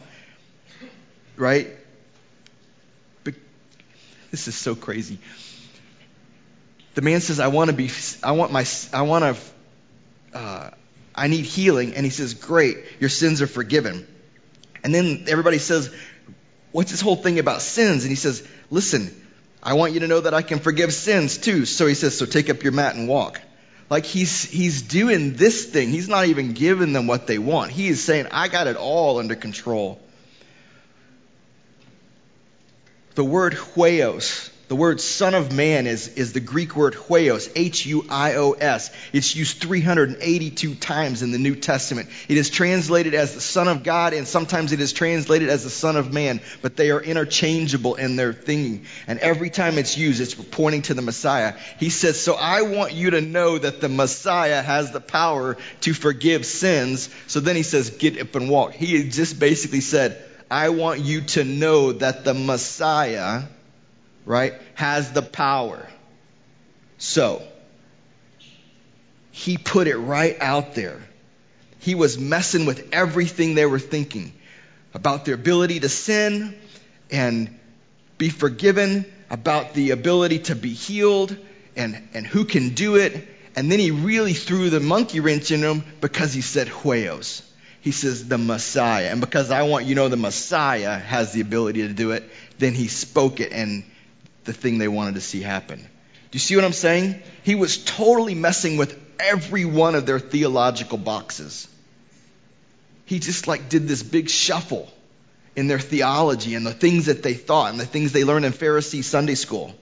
right? 1.36 1.68
This 4.34 4.48
is 4.48 4.56
so 4.56 4.74
crazy. 4.74 5.20
The 6.96 7.04
man 7.04 7.22
says, 7.22 7.40
I 7.40 7.50
want 7.50 7.70
to 7.70 7.76
be, 7.76 7.92
I 8.24 8.32
want 8.32 8.52
my, 8.52 8.66
I 8.92 9.04
want 9.04 9.36
to, 9.36 10.38
uh, 10.38 10.70
I 11.14 11.28
need 11.28 11.46
healing. 11.46 11.94
And 11.94 12.04
he 12.04 12.10
says, 12.10 12.34
Great, 12.34 12.78
your 13.00 13.12
sins 13.12 13.44
are 13.44 13.48
forgiven. 13.48 14.08
And 14.84 14.94
then 14.94 15.26
everybody 15.28 15.60
says, 15.60 15.94
What's 16.72 16.90
this 16.90 17.00
whole 17.00 17.16
thing 17.16 17.38
about 17.38 17.62
sins? 17.62 18.06
And 18.06 18.10
he 18.10 18.16
says, 18.16 18.48
Listen, 18.72 19.14
I 19.64 19.74
want 19.74 19.94
you 19.94 20.02
to 20.02 20.08
know 20.08 20.20
that 20.20 20.34
I 20.34 20.42
can 20.42 20.60
forgive 20.60 20.94
sins 20.94 21.38
too. 21.38 21.66
So 21.66 21.88
he 21.88 21.96
says, 21.96 22.18
So 22.18 22.26
take 22.26 22.50
up 22.50 22.64
your 22.64 22.74
mat 22.74 22.96
and 22.96 23.08
walk. 23.08 23.40
Like 23.90 24.06
he's, 24.06 24.44
he's 24.44 24.82
doing 24.82 25.36
this 25.36 25.66
thing. 25.66 25.90
He's 25.90 26.10
not 26.10 26.26
even 26.26 26.54
giving 26.54 26.94
them 26.94 27.08
what 27.08 27.28
they 27.28 27.38
want. 27.38 27.72
He 27.72 27.88
is 27.88 28.04
saying, 28.04 28.28
I 28.32 28.50
got 28.50 28.68
it 28.68 28.76
all 28.76 29.20
under 29.20 29.36
control. 29.36 30.02
The 33.16 33.24
word 33.24 33.54
huios 33.54 34.50
the 34.70 34.78
word 34.78 35.02
Son 35.02 35.34
of 35.34 35.52
Man 35.52 35.88
is, 35.88 36.08
is 36.16 36.32
the 36.32 36.40
Greek 36.40 36.76
word 36.76 36.94
huios, 36.94 37.52
H 37.56 37.86
U 37.86 38.06
I 38.10 38.36
O 38.36 38.54
S. 38.54 38.92
It's 39.12 39.36
used 39.36 39.58
382 39.58 40.76
times 40.76 41.22
in 41.22 41.32
the 41.32 41.38
New 41.38 41.56
Testament. 41.56 42.10
It 42.30 42.38
is 42.38 42.50
translated 42.50 43.14
as 43.14 43.34
the 43.34 43.42
Son 43.42 43.68
of 43.68 43.84
God, 43.84 44.14
and 44.14 44.26
sometimes 44.26 44.72
it 44.72 44.80
is 44.80 44.94
translated 44.94 45.50
as 45.50 45.66
the 45.66 45.70
Son 45.70 45.98
of 45.98 46.14
Man, 46.14 46.40
but 46.62 46.78
they 46.78 46.92
are 46.92 47.02
interchangeable 47.02 47.96
in 47.96 48.16
their 48.16 48.32
thinking. 48.32 48.86
And 49.06 49.20
every 49.20 49.50
time 49.50 49.78
it's 49.78 49.98
used, 49.98 50.22
it's 50.22 50.34
pointing 50.34 50.84
to 50.84 50.94
the 50.94 51.02
Messiah. 51.02 51.56
He 51.78 51.90
says, 51.90 52.20
So 52.20 52.36
I 52.36 52.62
want 52.62 52.94
you 52.94 53.12
to 53.12 53.22
know 53.22 53.58
that 53.58 53.82
the 53.82 53.90
Messiah 53.90 54.62
has 54.62 54.92
the 54.92 55.02
power 55.02 55.58
to 55.82 55.94
forgive 55.94 56.46
sins. 56.46 57.10
So 57.28 57.42
then 57.42 57.58
he 57.58 57.64
says, 57.64 57.90
Get 57.90 58.20
up 58.20 58.34
and 58.36 58.50
walk. 58.50 58.72
He 58.72 59.10
just 59.10 59.40
basically 59.40 59.82
said, 59.82 60.24
I 60.50 60.70
want 60.70 61.02
you 61.02 61.22
to 61.22 61.44
know 61.44 61.92
that 61.92 62.24
the 62.24 62.34
Messiah 62.34 63.44
right, 64.26 64.54
has 64.76 65.12
the 65.12 65.22
power. 65.22 65.88
So, 66.98 67.42
he 69.32 69.58
put 69.58 69.88
it 69.88 69.98
right 69.98 70.38
out 70.40 70.76
there. 70.76 71.02
He 71.80 71.96
was 71.96 72.18
messing 72.18 72.66
with 72.66 72.90
everything 72.94 73.56
they 73.56 73.66
were 73.66 73.80
thinking 73.80 74.32
about 74.94 75.26
their 75.26 75.36
ability 75.36 75.80
to 75.82 75.90
sin 75.90 76.56
and 77.12 77.60
be 78.18 78.30
forgiven, 78.30 79.06
about 79.30 79.74
the 79.74 79.92
ability 79.92 80.40
to 80.40 80.56
be 80.56 80.74
healed 80.74 81.36
and, 81.76 82.08
and 82.14 82.26
who 82.26 82.46
can 82.46 82.70
do 82.70 82.96
it. 82.96 83.28
And 83.56 83.72
then 83.72 83.80
he 83.80 83.92
really 83.92 84.34
threw 84.34 84.70
the 84.70 84.80
monkey 84.80 85.20
wrench 85.20 85.52
in 85.52 85.62
them 85.62 85.84
because 86.00 86.34
he 86.34 86.42
said 86.42 86.68
huios. 86.68 87.42
He 87.82 87.92
says 87.92 88.28
the 88.28 88.38
Messiah. 88.38 89.10
And 89.10 89.20
because 89.20 89.52
I 89.52 89.64
want 89.64 89.86
you 89.86 89.96
to 89.96 90.02
know 90.02 90.08
the 90.08 90.16
Messiah 90.16 90.98
has 90.98 91.34
the 91.34 91.42
ability 91.42 91.82
to 91.88 91.94
do 91.94 92.12
it, 92.12 92.24
then 92.60 92.74
he 92.74 92.88
spoke 92.88 93.40
it 93.40 93.52
and 93.52 93.84
the 94.46 94.54
thing 94.54 94.78
they 94.78 94.88
wanted 94.88 95.16
to 95.16 95.22
see 95.22 95.42
happen. 95.42 95.80
Do 95.80 96.36
you 96.36 96.40
see 96.40 96.56
what 96.56 96.66
I'm 96.66 96.74
saying? 96.74 97.22
He 97.44 97.56
was 97.56 97.78
totally 97.78 98.36
messing 98.36 98.78
with 98.78 99.00
every 99.20 99.66
one 99.66 99.96
of 99.96 100.06
their 100.06 100.20
theological 100.20 100.98
boxes. 100.98 101.68
He 103.06 103.20
just 103.20 103.48
like 103.48 103.70
did 103.70 103.88
this 103.88 104.02
big 104.02 104.30
shuffle 104.30 104.92
in 105.56 105.68
their 105.68 105.80
theology 105.80 106.56
and 106.56 106.66
the 106.66 106.74
things 106.74 107.06
that 107.06 107.22
they 107.22 107.34
thought 107.34 107.72
and 107.72 107.80
the 107.80 107.86
things 107.86 108.12
they 108.12 108.24
learned 108.24 108.46
in 108.46 108.54
Pharisee 108.54 109.04
Sunday 109.04 109.36
school. 109.36 109.76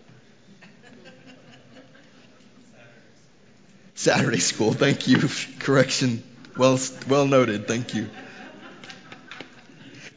Saturday 3.95 4.39
school, 4.39 4.73
thank 4.73 5.07
you. 5.07 5.29
Correction. 5.59 6.23
Well, 6.57 6.79
well 7.07 7.27
noted, 7.27 7.67
thank 7.67 7.93
you. 7.93 8.09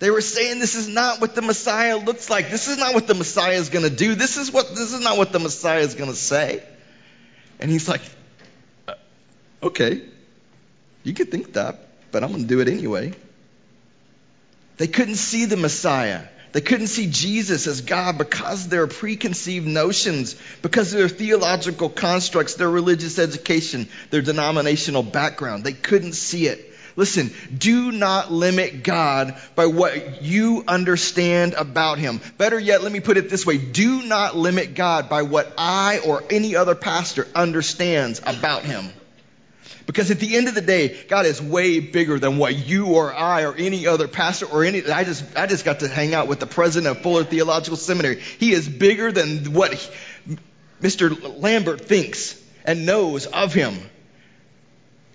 They 0.04 0.10
were 0.10 0.20
saying 0.20 0.58
this 0.58 0.74
is 0.74 0.86
not 0.86 1.22
what 1.22 1.34
the 1.34 1.40
Messiah 1.40 1.96
looks 1.96 2.28
like. 2.28 2.50
This 2.50 2.68
is 2.68 2.76
not 2.76 2.92
what 2.92 3.06
the 3.06 3.14
Messiah 3.14 3.54
is 3.54 3.70
going 3.70 3.88
to 3.88 3.96
do. 3.96 4.14
This 4.14 4.36
is 4.36 4.52
what 4.52 4.68
this 4.68 4.92
is 4.92 5.00
not 5.00 5.16
what 5.16 5.32
the 5.32 5.38
Messiah 5.38 5.80
is 5.80 5.94
going 5.94 6.10
to 6.10 6.16
say. 6.16 6.62
And 7.58 7.70
he's 7.70 7.88
like, 7.88 8.02
uh, 8.86 8.96
"Okay. 9.62 10.02
You 11.04 11.14
could 11.14 11.30
think 11.30 11.54
that, 11.54 11.88
but 12.12 12.22
I'm 12.22 12.32
going 12.32 12.42
to 12.42 12.46
do 12.46 12.60
it 12.60 12.68
anyway." 12.68 13.14
They 14.76 14.88
couldn't 14.88 15.14
see 15.14 15.46
the 15.46 15.56
Messiah. 15.56 16.24
They 16.52 16.60
couldn't 16.60 16.88
see 16.88 17.06
Jesus 17.06 17.66
as 17.66 17.80
God 17.80 18.18
because 18.18 18.68
their 18.68 18.86
preconceived 18.86 19.66
notions, 19.66 20.36
because 20.60 20.92
of 20.92 20.98
their 20.98 21.08
theological 21.08 21.88
constructs, 21.88 22.56
their 22.56 22.68
religious 22.68 23.18
education, 23.18 23.88
their 24.10 24.20
denominational 24.20 25.02
background. 25.02 25.64
They 25.64 25.72
couldn't 25.72 26.12
see 26.12 26.46
it. 26.46 26.73
Listen, 26.96 27.32
do 27.56 27.90
not 27.90 28.30
limit 28.30 28.84
God 28.84 29.36
by 29.56 29.66
what 29.66 30.22
you 30.22 30.64
understand 30.68 31.54
about 31.54 31.98
Him. 31.98 32.20
Better 32.38 32.58
yet, 32.58 32.82
let 32.82 32.92
me 32.92 33.00
put 33.00 33.16
it 33.16 33.28
this 33.28 33.44
way 33.44 33.58
do 33.58 34.02
not 34.02 34.36
limit 34.36 34.74
God 34.74 35.08
by 35.08 35.22
what 35.22 35.52
I 35.58 35.98
or 35.98 36.22
any 36.30 36.54
other 36.54 36.74
pastor 36.74 37.26
understands 37.34 38.20
about 38.24 38.62
Him. 38.62 38.88
Because 39.86 40.10
at 40.10 40.18
the 40.18 40.36
end 40.36 40.48
of 40.48 40.54
the 40.54 40.62
day, 40.62 40.96
God 41.08 41.26
is 41.26 41.42
way 41.42 41.80
bigger 41.80 42.18
than 42.18 42.38
what 42.38 42.56
you 42.56 42.94
or 42.94 43.12
I 43.12 43.44
or 43.44 43.54
any 43.54 43.86
other 43.86 44.08
pastor 44.08 44.46
or 44.46 44.64
any. 44.64 44.82
I 44.88 45.04
just 45.04 45.36
I 45.36 45.46
just 45.46 45.64
got 45.64 45.80
to 45.80 45.88
hang 45.88 46.14
out 46.14 46.26
with 46.26 46.40
the 46.40 46.46
president 46.46 46.96
of 46.96 47.02
Fuller 47.02 47.24
Theological 47.24 47.76
Seminary. 47.76 48.20
He 48.20 48.52
is 48.52 48.66
bigger 48.66 49.12
than 49.12 49.52
what 49.52 49.72
Mr. 50.80 51.10
Labberton 51.10 51.80
thinks 51.80 52.40
and 52.64 52.86
knows 52.86 53.26
of 53.26 53.52
him. 53.52 53.74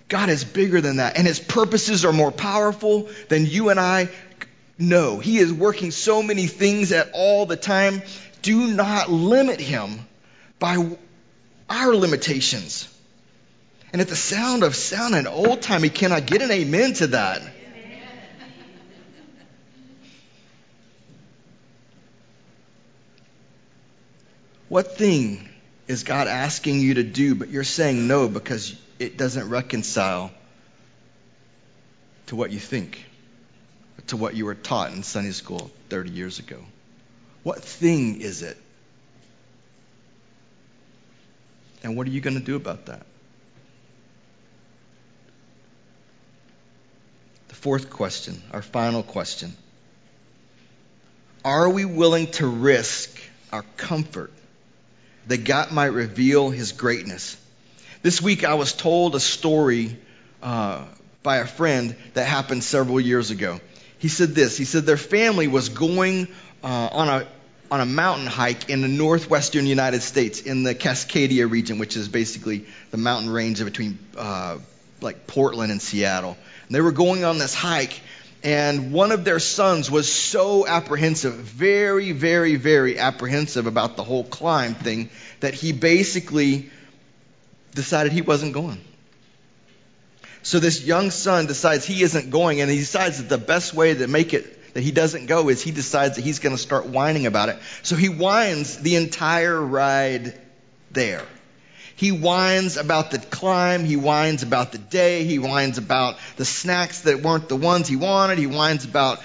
God 0.10 0.30
is 0.30 0.44
bigger 0.44 0.82
than 0.82 0.98
that, 0.98 1.18
and 1.18 1.26
His 1.26 1.40
purposes 1.40 2.04
are 2.04 2.12
more 2.12 2.32
powerful 2.32 3.10
than 3.30 3.46
you 3.46 3.70
and 3.70 3.80
I 3.80 4.10
know. 4.78 5.20
He 5.20 5.38
is 5.38 5.54
working 5.54 5.92
so 5.92 6.24
many 6.24 6.48
things 6.48 6.92
at 6.92 7.12
all 7.14 7.46
the 7.46 7.56
time. 7.56 8.02
Do 8.42 8.74
not 8.74 9.12
limit 9.12 9.60
Him 9.60 10.00
by 10.58 10.98
our 11.70 11.96
limitations. 11.96 12.88
And 13.92 14.02
at 14.02 14.08
the 14.08 14.16
sound 14.16 14.64
of 14.64 14.76
sound 14.76 15.16
and 15.16 15.28
old 15.28 15.62
time, 15.62 15.84
he 15.84 15.90
cannot 15.90 16.26
get 16.26 16.42
an 16.42 16.52
amen 16.52 16.94
to 16.96 17.08
that. 17.08 17.42
What 24.68 24.98
thing 24.98 25.49
is 25.90 26.04
God 26.04 26.28
asking 26.28 26.82
you 26.82 26.94
to 26.94 27.04
do, 27.04 27.34
but 27.34 27.50
you're 27.50 27.64
saying 27.64 28.08
no 28.08 28.30
because 28.30 28.76
it 29.00 29.18
doesn't 29.18 29.50
reconcile 29.50 30.30
to 32.28 32.36
what 32.36 32.52
you 32.52 32.60
think, 32.60 33.04
to 34.06 34.16
what 34.16 34.36
you 34.36 34.46
were 34.46 34.54
taught 34.54 34.92
in 34.92 35.02
Sunday 35.02 35.32
school 35.32 35.72
30 35.90 36.12
years 36.12 36.38
ago? 36.38 36.58
What 37.42 37.64
thing 37.64 38.22
is 38.22 38.44
it? 38.44 38.56
And 41.82 41.98
what 41.98 42.06
are 42.06 42.12
you 42.12 42.22
going 42.22 42.38
to 42.38 42.44
do 42.44 42.56
about 42.56 42.86
that? 42.86 43.04
The 47.48 47.56
fourth 47.56 47.90
question, 47.90 48.40
our 48.52 48.62
final 48.62 49.02
question. 49.02 49.56
Are 51.44 51.68
we 51.68 51.86
willing 51.86 52.30
to 52.34 52.46
risk 52.46 53.20
our 53.52 53.64
comfort 53.76 54.32
that 55.30 55.46
God 55.46 55.72
might 55.72 55.94
reveal 55.94 56.50
his 56.50 56.72
greatness? 56.74 57.38
This 58.02 58.22
week 58.22 58.44
I 58.44 58.56
was 58.56 58.74
told 58.74 59.16
a 59.16 59.20
story 59.20 59.98
uh, 60.44 60.86
by 61.24 61.38
a 61.38 61.46
friend 61.46 61.96
that 62.14 62.26
happened 62.26 62.64
several 62.64 63.00
years 63.00 63.32
ago. 63.32 63.60
He 63.98 64.08
said 64.08 64.30
this. 64.30 64.58
He 64.58 64.66
said 64.66 64.86
their 64.86 64.98
family 64.98 65.48
was 65.48 65.70
going 65.70 66.28
uh, 66.64 66.90
on 66.92 67.10
a 67.10 67.28
on 67.72 67.82
a 67.82 67.86
mountain 67.86 68.26
hike 68.26 68.70
in 68.70 68.82
the 68.82 68.88
northwestern 68.88 69.68
United 69.68 70.02
States 70.02 70.42
in 70.42 70.64
the 70.64 70.74
Cascadia 70.74 71.50
region, 71.50 71.78
which 71.78 71.96
is 71.96 72.08
basically 72.08 72.66
the 72.90 72.98
mountain 72.98 73.30
range 73.30 73.64
between 73.64 74.00
uh, 74.18 74.58
like 75.02 75.28
Portland 75.28 75.72
and 75.72 75.82
Seattle. 75.82 76.36
And 76.68 76.76
they 76.76 76.82
were 76.82 76.92
going 76.92 77.24
on 77.24 77.38
this 77.38 77.54
hike, 77.54 78.02
and 78.44 78.94
one 78.94 79.12
of 79.12 79.26
their 79.26 79.40
sons 79.40 79.92
was 79.92 80.12
so 80.12 80.66
apprehensive, 80.66 81.34
very, 81.34 82.14
very, 82.14 82.56
very 82.56 82.98
apprehensive 82.98 83.68
about 83.68 83.98
the 83.98 84.04
whole 84.04 84.24
climb 84.24 84.76
thing, 84.76 85.10
that 85.42 85.54
he 85.54 85.74
basically 85.74 86.70
decided 87.76 88.12
he 88.14 88.22
wasn't 88.22 88.54
going. 88.54 88.82
So 90.42 90.60
this 90.60 90.84
young 90.86 91.12
son 91.12 91.48
decides 91.48 91.86
he 91.86 92.02
isn't 92.02 92.30
going, 92.30 92.62
and 92.62 92.72
he 92.72 92.78
decides 92.78 93.18
that 93.18 93.28
the 93.28 93.38
best 93.38 93.74
way 93.74 93.94
to 93.94 94.08
make 94.08 94.34
it 94.34 94.74
that 94.74 94.82
he 94.82 94.92
doesn't 94.92 95.26
go 95.26 95.50
is 95.50 95.62
he 95.62 95.72
decides 95.72 96.16
that 96.16 96.24
he's 96.24 96.40
going 96.40 96.56
to 96.56 96.62
start 96.62 96.86
whining 96.86 97.26
about 97.26 97.50
it. 97.50 97.58
So 97.84 97.96
he 97.96 98.08
whines 98.08 98.78
the 98.78 98.96
entire 98.96 99.60
ride 99.60 100.40
there. 100.92 101.26
He 102.00 102.14
whines 102.14 102.78
about 102.78 103.12
the 103.12 103.20
climb. 103.20 103.84
He 103.84 103.98
whines 103.98 104.42
about 104.42 104.72
the 104.72 104.78
day. 104.78 105.26
He 105.26 105.38
whines 105.38 105.78
about 105.78 106.16
the 106.38 106.46
snacks 106.46 107.02
that 107.02 107.22
weren't 107.22 107.50
the 107.50 107.58
ones 107.58 107.90
he 107.90 107.98
wanted. 107.98 108.38
He 108.38 108.48
whines 108.48 108.86
about 108.86 109.20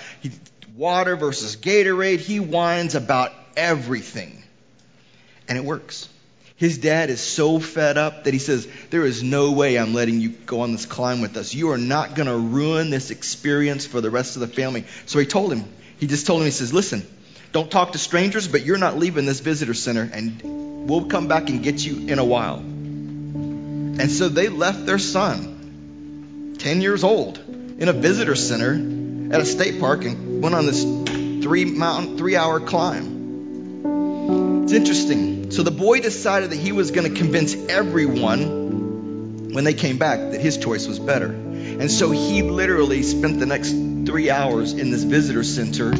water 0.74 1.14
versus 1.14 1.54
Gatorade. 1.54 2.18
He 2.18 2.40
whines 2.40 2.96
about 2.96 3.30
everything. 3.56 4.42
And 5.46 5.56
it 5.56 5.64
works. 5.64 6.08
His 6.56 6.78
dad 6.78 7.10
is 7.10 7.20
so 7.20 7.60
fed 7.60 7.96
up 7.96 8.24
that 8.24 8.34
he 8.34 8.40
says, 8.40 8.66
There 8.90 9.06
is 9.06 9.22
no 9.22 9.52
way 9.52 9.78
I'm 9.78 9.94
letting 9.94 10.20
you 10.20 10.30
go 10.30 10.62
on 10.62 10.72
this 10.72 10.84
climb 10.84 11.20
with 11.20 11.36
us. 11.36 11.54
You 11.54 11.70
are 11.70 11.78
not 11.78 12.16
going 12.16 12.26
to 12.26 12.36
ruin 12.36 12.90
this 12.90 13.12
experience 13.12 13.86
for 13.86 14.00
the 14.00 14.10
rest 14.10 14.34
of 14.34 14.40
the 14.40 14.48
family. 14.48 14.84
So 15.06 15.20
he 15.20 15.26
told 15.26 15.52
him, 15.52 15.62
he 16.00 16.08
just 16.08 16.26
told 16.26 16.40
him, 16.40 16.46
he 16.46 16.50
says, 16.50 16.72
Listen, 16.72 17.06
don't 17.54 17.70
talk 17.70 17.92
to 17.92 17.98
strangers, 17.98 18.48
but 18.48 18.64
you're 18.64 18.78
not 18.78 18.98
leaving 18.98 19.26
this 19.26 19.38
visitor 19.38 19.74
center, 19.74 20.10
and 20.12 20.88
we'll 20.88 21.04
come 21.04 21.28
back 21.28 21.50
and 21.50 21.62
get 21.62 21.86
you 21.86 22.08
in 22.08 22.18
a 22.18 22.24
while. 22.24 22.56
And 22.56 24.10
so 24.10 24.28
they 24.28 24.48
left 24.48 24.86
their 24.86 24.98
son, 24.98 26.56
10 26.58 26.80
years 26.80 27.04
old, 27.04 27.38
in 27.78 27.86
a 27.86 27.92
visitor 27.92 28.34
center 28.34 28.72
at 29.32 29.40
a 29.40 29.44
state 29.44 29.78
park 29.78 30.04
and 30.04 30.42
went 30.42 30.56
on 30.56 30.66
this 30.66 30.82
three 30.82 31.64
mountain, 31.64 32.18
three 32.18 32.34
hour 32.34 32.58
climb. 32.58 34.64
It's 34.64 34.72
interesting. 34.72 35.52
So 35.52 35.62
the 35.62 35.70
boy 35.70 36.00
decided 36.00 36.50
that 36.50 36.58
he 36.58 36.72
was 36.72 36.90
going 36.90 37.08
to 37.08 37.16
convince 37.16 37.54
everyone 37.54 39.52
when 39.52 39.62
they 39.62 39.74
came 39.74 39.98
back 39.98 40.18
that 40.18 40.40
his 40.40 40.56
choice 40.56 40.88
was 40.88 40.98
better. 40.98 41.28
And 41.28 41.88
so 41.88 42.10
he 42.10 42.42
literally 42.42 43.04
spent 43.04 43.38
the 43.38 43.46
next 43.46 43.70
three 43.70 44.28
hours 44.28 44.72
in 44.72 44.90
this 44.90 45.04
visitor 45.04 45.44
center 45.44 45.94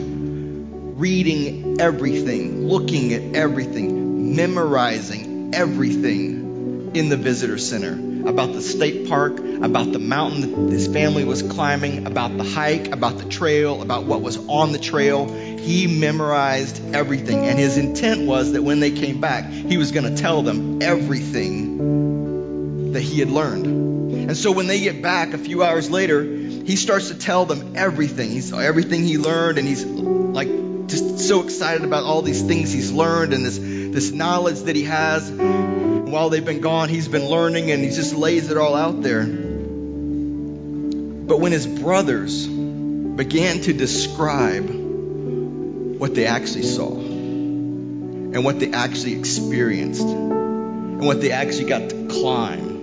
reading 0.97 1.81
everything, 1.81 2.69
looking 2.69 3.13
at 3.13 3.35
everything, 3.35 4.37
memorizing 4.37 5.53
everything 5.55 6.93
in 6.95 7.09
the 7.09 7.17
visitor 7.17 7.59
center 7.59 8.29
about 8.29 8.53
the 8.53 8.63
state 8.63 9.09
park, 9.09 9.39
about 9.39 9.93
the 9.93 9.99
mountain 9.99 10.67
that 10.67 10.73
his 10.73 10.87
family 10.87 11.25
was 11.25 11.43
climbing, 11.43 12.07
about 12.07 12.37
the 12.37 12.45
hike, 12.45 12.93
about 12.93 13.19
the 13.19 13.29
trail, 13.29 13.83
about 13.83 14.05
what 14.05 14.23
was 14.23 14.39
on 14.49 14.73
the 14.73 14.79
trail. 14.79 15.27
He 15.27 15.87
memorized 15.87 16.95
everything. 16.95 17.45
And 17.45 17.59
his 17.59 17.77
intent 17.77 18.27
was 18.27 18.53
that 18.53 18.63
when 18.63 18.81
they 18.81 18.93
came 18.93 19.21
back, 19.21 19.51
he 19.51 19.77
was 19.77 19.93
going 19.93 20.15
to 20.15 20.21
tell 20.21 20.43
them 20.43 20.81
everything 20.81 22.93
that 22.93 23.03
he 23.03 23.19
had 23.19 23.31
learned. 23.31 23.67
And 23.67 24.37
so 24.37 24.53
when 24.53 24.69
they 24.69 24.81
get 24.81 25.03
back 25.03 25.35
a 25.35 25.39
few 25.39 25.63
hours 25.63 25.91
later, 25.91 26.23
he 26.23 26.77
starts 26.77 27.09
to 27.09 27.19
tell 27.19 27.45
them 27.45 27.77
everything. 27.77 28.31
He's 28.31 28.53
everything 28.53 29.03
he 29.03 29.19
learned, 29.19 29.59
and 29.59 29.69
he's 29.69 29.85
like 29.85 30.64
just 30.87 31.21
so 31.21 31.43
excited 31.43 31.85
about 31.85 32.05
all 32.05 32.23
these 32.23 32.43
things 32.43 32.73
he's 32.73 32.93
learned 32.93 33.33
and 33.33 33.45
this 33.45 33.59
this 33.59 34.13
knowledge 34.13 34.61
that 34.63 34.77
he 34.77 34.85
has. 34.85 35.31
while 35.31 36.31
they've 36.31 36.45
been 36.45 36.61
gone, 36.61 36.89
he's 36.89 37.09
been 37.09 37.27
learning, 37.27 37.71
and 37.71 37.83
he 37.83 37.91
just 37.91 38.15
lays 38.15 38.51
it 38.51 38.57
all 38.57 38.75
out 38.75 39.03
there. 39.03 39.25
But 39.25 41.41
when 41.41 41.53
his 41.53 41.67
brothers 41.67 42.47
began 42.47 43.61
to 43.63 43.73
describe 43.73 44.69
what 44.69 46.15
they 46.15 46.27
actually 46.27 46.65
saw 46.65 46.91
and 46.91 48.45
what 48.45 48.59
they 48.59 48.73
actually 48.73 49.15
experienced 49.15 50.03
and 50.03 51.07
what 51.07 51.21
they 51.21 51.31
actually 51.31 51.69
got 51.69 51.91
to 51.91 52.09
climb 52.09 52.75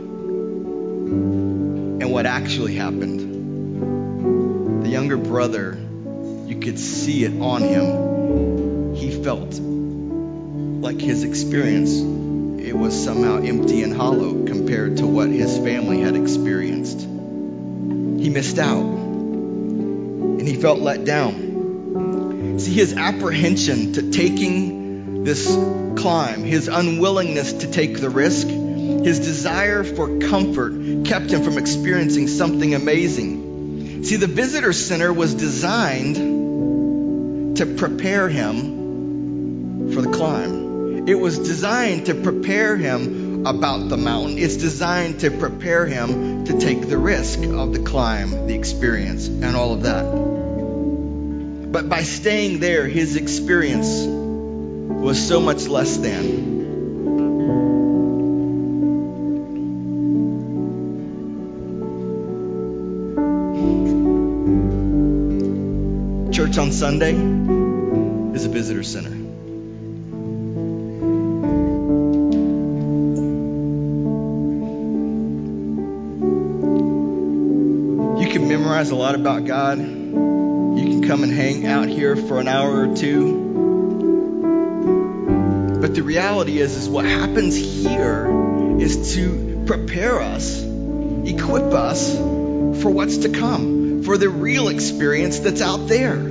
and 2.01 2.11
what 2.11 2.25
actually 2.25 2.75
happened. 2.75 3.19
The 4.83 4.89
younger 4.89 5.17
brother, 5.17 5.77
you 6.51 6.59
could 6.59 6.77
see 6.77 7.23
it 7.23 7.41
on 7.41 7.61
him. 7.61 8.93
He 8.93 9.23
felt 9.23 9.57
like 9.57 10.99
his 10.99 11.23
experience 11.23 11.97
it 12.61 12.73
was 12.73 12.93
somehow 13.01 13.37
empty 13.41 13.83
and 13.83 13.95
hollow 13.95 14.45
compared 14.45 14.97
to 14.97 15.07
what 15.07 15.29
his 15.29 15.57
family 15.57 16.01
had 16.01 16.17
experienced. 16.17 16.99
He 16.99 18.29
missed 18.29 18.59
out 18.59 18.83
and 18.83 20.45
he 20.45 20.55
felt 20.55 20.79
let 20.79 21.05
down. 21.05 22.59
See, 22.59 22.73
his 22.73 22.95
apprehension 22.95 23.93
to 23.93 24.11
taking 24.11 25.23
this 25.23 25.47
climb, 25.95 26.43
his 26.43 26.67
unwillingness 26.67 27.53
to 27.53 27.71
take 27.71 28.01
the 28.01 28.09
risk, 28.09 28.47
his 28.47 29.19
desire 29.19 29.85
for 29.85 30.19
comfort 30.19 31.05
kept 31.05 31.31
him 31.31 31.43
from 31.43 31.57
experiencing 31.57 32.27
something 32.27 32.75
amazing. 32.75 34.03
See, 34.03 34.17
the 34.17 34.27
visitor 34.27 34.73
center 34.73 35.13
was 35.13 35.33
designed 35.33 36.30
to 37.61 37.75
prepare 37.75 38.27
him 38.27 39.93
for 39.93 40.01
the 40.01 40.09
climb. 40.09 41.07
It 41.07 41.13
was 41.13 41.37
designed 41.37 42.07
to 42.07 42.15
prepare 42.15 42.75
him 42.75 43.45
about 43.45 43.87
the 43.87 43.97
mountain. 43.97 44.39
It's 44.39 44.57
designed 44.57 45.19
to 45.19 45.29
prepare 45.29 45.85
him 45.85 46.45
to 46.45 46.59
take 46.59 46.89
the 46.89 46.97
risk 46.97 47.37
of 47.43 47.71
the 47.73 47.83
climb, 47.83 48.47
the 48.47 48.55
experience, 48.55 49.27
and 49.27 49.55
all 49.55 49.73
of 49.73 49.83
that. 49.83 50.01
But 51.71 51.87
by 51.87 52.01
staying 52.01 52.61
there, 52.61 52.87
his 52.87 53.15
experience 53.15 54.05
was 54.07 55.23
so 55.23 55.39
much 55.39 55.67
less 55.67 55.97
than. 55.97 56.50
Church 66.51 66.57
on 66.57 66.71
Sunday 66.73 67.13
is 68.35 68.43
a 68.43 68.49
visitor 68.49 68.83
center. 68.83 69.15
You 78.19 78.29
can 78.29 78.49
memorize 78.49 78.89
a 78.89 78.97
lot 78.97 79.15
about 79.15 79.45
God 79.45 79.77
You 79.79 80.83
can 80.83 81.07
come 81.07 81.23
and 81.23 81.31
hang 81.31 81.65
out 81.65 81.87
here 81.87 82.17
for 82.17 82.41
an 82.41 82.49
hour 82.49 82.89
or 82.89 82.97
two. 82.97 83.47
But 85.79 85.95
the 85.95 86.03
reality 86.03 86.59
is, 86.59 86.75
is 86.75 86.89
what 86.89 87.05
happens 87.05 87.55
here 87.55 88.77
is 88.77 89.13
to 89.15 89.63
prepare 89.65 90.19
us, 90.19 90.61
equip 90.61 91.71
us 91.71 92.13
for 92.17 92.89
what's 92.89 93.19
to 93.19 93.29
come, 93.29 94.03
for 94.03 94.17
the 94.17 94.27
real 94.27 94.67
experience 94.67 95.39
that's 95.39 95.61
out 95.61 95.87
there. 95.87 96.30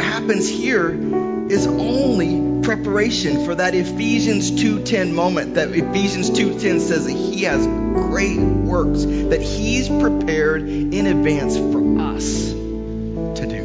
What 0.00 0.08
happens 0.08 0.48
here 0.48 0.88
is 1.50 1.66
only 1.66 2.62
preparation 2.62 3.44
for 3.44 3.54
that 3.54 3.74
Ephesians 3.74 4.50
2:10 4.50 5.12
moment 5.12 5.56
that 5.56 5.72
Ephesians 5.72 6.30
2:10 6.30 6.80
says 6.80 7.04
that 7.04 7.12
he 7.12 7.42
has 7.42 7.66
great 7.66 8.38
works 8.38 9.04
that 9.04 9.42
he's 9.42 9.90
prepared 9.90 10.66
in 10.66 11.06
advance 11.06 11.58
for 11.58 11.98
us. 12.00 12.50
To 13.40 13.46
do. 13.46 13.62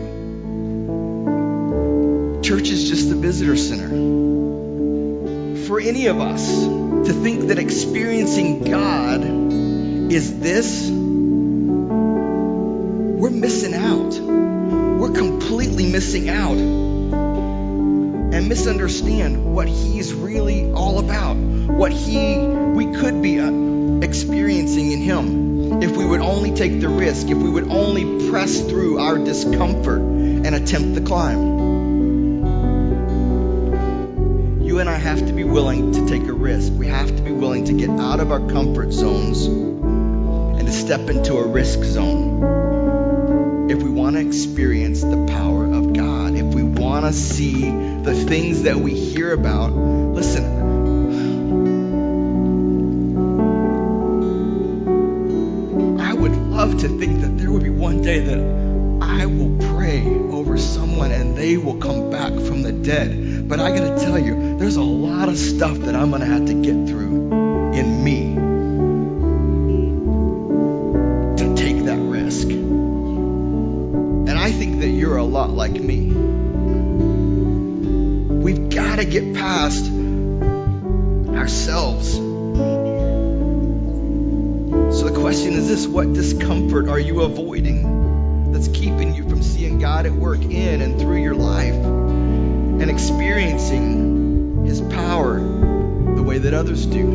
Church 2.41 2.69
is 2.69 2.89
just 2.89 3.07
the 3.07 3.15
visitor 3.15 3.55
center 3.55 3.87
for 5.67 5.79
any 5.79 6.07
of 6.07 6.19
us 6.19 6.65
to 6.65 7.13
think 7.13 7.47
that 7.47 7.59
experiencing 7.59 8.65
God 8.65 9.23
is 10.11 10.37
this, 10.41 10.89
we're 13.21 13.29
missing 13.29 13.73
out. 13.73 14.34
Missing 15.83 16.29
out 16.29 16.57
and 16.57 18.47
misunderstand 18.47 19.53
what 19.53 19.67
He's 19.67 20.13
really 20.13 20.71
all 20.71 20.99
about, 20.99 21.35
what 21.35 21.91
He 21.91 22.37
we 22.37 22.93
could 22.93 23.21
be 23.21 23.41
uh, 23.41 23.51
experiencing 23.99 24.93
in 24.93 25.01
Him 25.01 25.83
if 25.83 25.97
we 25.97 26.05
would 26.05 26.21
only 26.21 26.53
take 26.53 26.79
the 26.79 26.87
risk, 26.87 27.27
if 27.27 27.37
we 27.37 27.49
would 27.49 27.67
only 27.67 28.29
press 28.29 28.61
through 28.61 28.99
our 28.99 29.17
discomfort 29.17 29.99
and 29.99 30.55
attempt 30.55 30.95
the 30.95 31.01
climb. 31.01 31.43
You 34.63 34.79
and 34.79 34.89
I 34.89 34.95
have 34.95 35.27
to 35.27 35.33
be 35.33 35.43
willing 35.43 35.91
to 35.91 36.07
take 36.07 36.23
a 36.23 36.33
risk. 36.33 36.71
We 36.71 36.87
have 36.87 37.07
to 37.07 37.21
be 37.21 37.33
willing 37.33 37.65
to 37.65 37.73
get 37.73 37.89
out 37.89 38.21
of 38.21 38.31
our 38.31 38.39
comfort 38.49 38.93
zones 38.93 39.45
and 39.45 40.65
to 40.65 40.71
step 40.71 41.09
into 41.09 41.35
a 41.35 41.45
risk 41.45 41.83
zone 41.83 42.64
if 43.69 43.81
we 43.81 43.89
want 43.89 44.15
to 44.15 44.21
experience 44.21 45.01
the 45.01 45.25
power 45.27 45.65
of 45.65 45.93
God, 45.93 46.35
if 46.35 46.53
we 46.53 46.61
want 46.61 47.05
to 47.05 47.13
see 47.13 47.61
the 48.05 48.13
things 48.13 48.63
that 48.63 48.77
we 48.77 48.93
hear 48.93 49.33
about. 49.33 49.71
Listen, 49.73 50.43
I 55.99 56.13
would 56.13 56.35
love 56.35 56.79
to 56.81 56.87
think 56.99 57.21
that 57.21 57.37
there 57.39 57.51
would 57.51 57.63
be 57.63 57.71
one 57.71 58.03
day 58.03 58.19
that 58.19 58.39
I 59.01 59.25
will 59.25 59.57
pray 59.75 60.05
over 60.05 60.59
someone 60.59 61.11
and 61.11 61.35
they 61.35 61.57
will 61.57 61.77
come 61.77 62.11
back 62.11 62.33
from 62.33 62.61
the 62.61 62.71
dead. 62.71 63.49
But 63.49 63.59
I 63.59 63.75
got 63.75 63.97
to 63.97 64.05
tell 64.05 64.19
you, 64.19 64.57
there's 64.59 64.75
a 64.75 64.83
lot 64.83 65.27
of 65.27 65.37
stuff 65.39 65.77
that 65.79 65.95
I'm 65.95 66.11
going 66.11 66.21
to 66.21 66.27
have 66.27 66.45
to 66.45 66.53
get 66.53 66.87
through 66.87 67.44
got 78.95 79.01
to 79.01 79.07
get 79.09 79.33
past 79.33 79.91
ourselves. 81.35 82.13
So 84.97 85.09
the 85.09 85.19
question 85.19 85.51
is 85.55 85.67
this 85.67 85.85
what 85.85 86.13
discomfort 86.13 86.87
are 86.87 86.99
you 86.99 87.19
avoiding 87.23 88.53
that's 88.53 88.69
keeping 88.69 89.13
you 89.13 89.27
from 89.27 89.43
seeing 89.43 89.79
God 89.79 90.05
at 90.05 90.13
work 90.13 90.41
in 90.41 90.81
and 90.81 90.97
through 90.97 91.21
your 91.21 91.35
life 91.35 91.73
and 91.73 92.89
experiencing 92.89 94.63
His 94.65 94.79
power 94.79 95.39
the 95.39 96.23
way 96.23 96.37
that 96.37 96.53
others 96.53 96.85
do? 96.85 97.05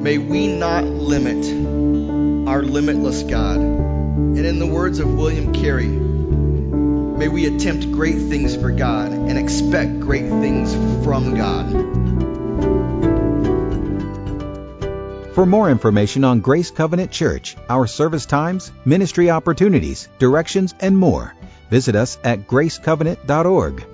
May 0.00 0.18
we 0.18 0.46
not 0.46 0.84
limit 0.84 1.44
our 2.48 2.62
limitless 2.62 3.24
God. 3.24 3.81
And 4.34 4.46
in 4.46 4.58
the 4.58 4.66
words 4.66 4.98
of 4.98 5.12
William 5.12 5.52
Carey, 5.52 5.88
may 5.88 7.28
we 7.28 7.46
attempt 7.46 7.92
great 7.92 8.16
things 8.16 8.56
for 8.56 8.70
God 8.70 9.12
and 9.12 9.36
expect 9.36 10.00
great 10.00 10.28
things 10.28 10.74
from 11.04 11.34
God. 11.34 11.70
For 15.34 15.46
more 15.46 15.70
information 15.70 16.24
on 16.24 16.40
Grace 16.40 16.70
Covenant 16.70 17.10
Church, 17.10 17.56
our 17.68 17.86
service 17.86 18.24
times, 18.24 18.72
ministry 18.86 19.30
opportunities, 19.30 20.08
directions, 20.18 20.74
and 20.80 20.96
more, 20.96 21.34
visit 21.70 21.94
us 21.94 22.18
at 22.24 22.46
gracecovenant.org. 22.46 23.86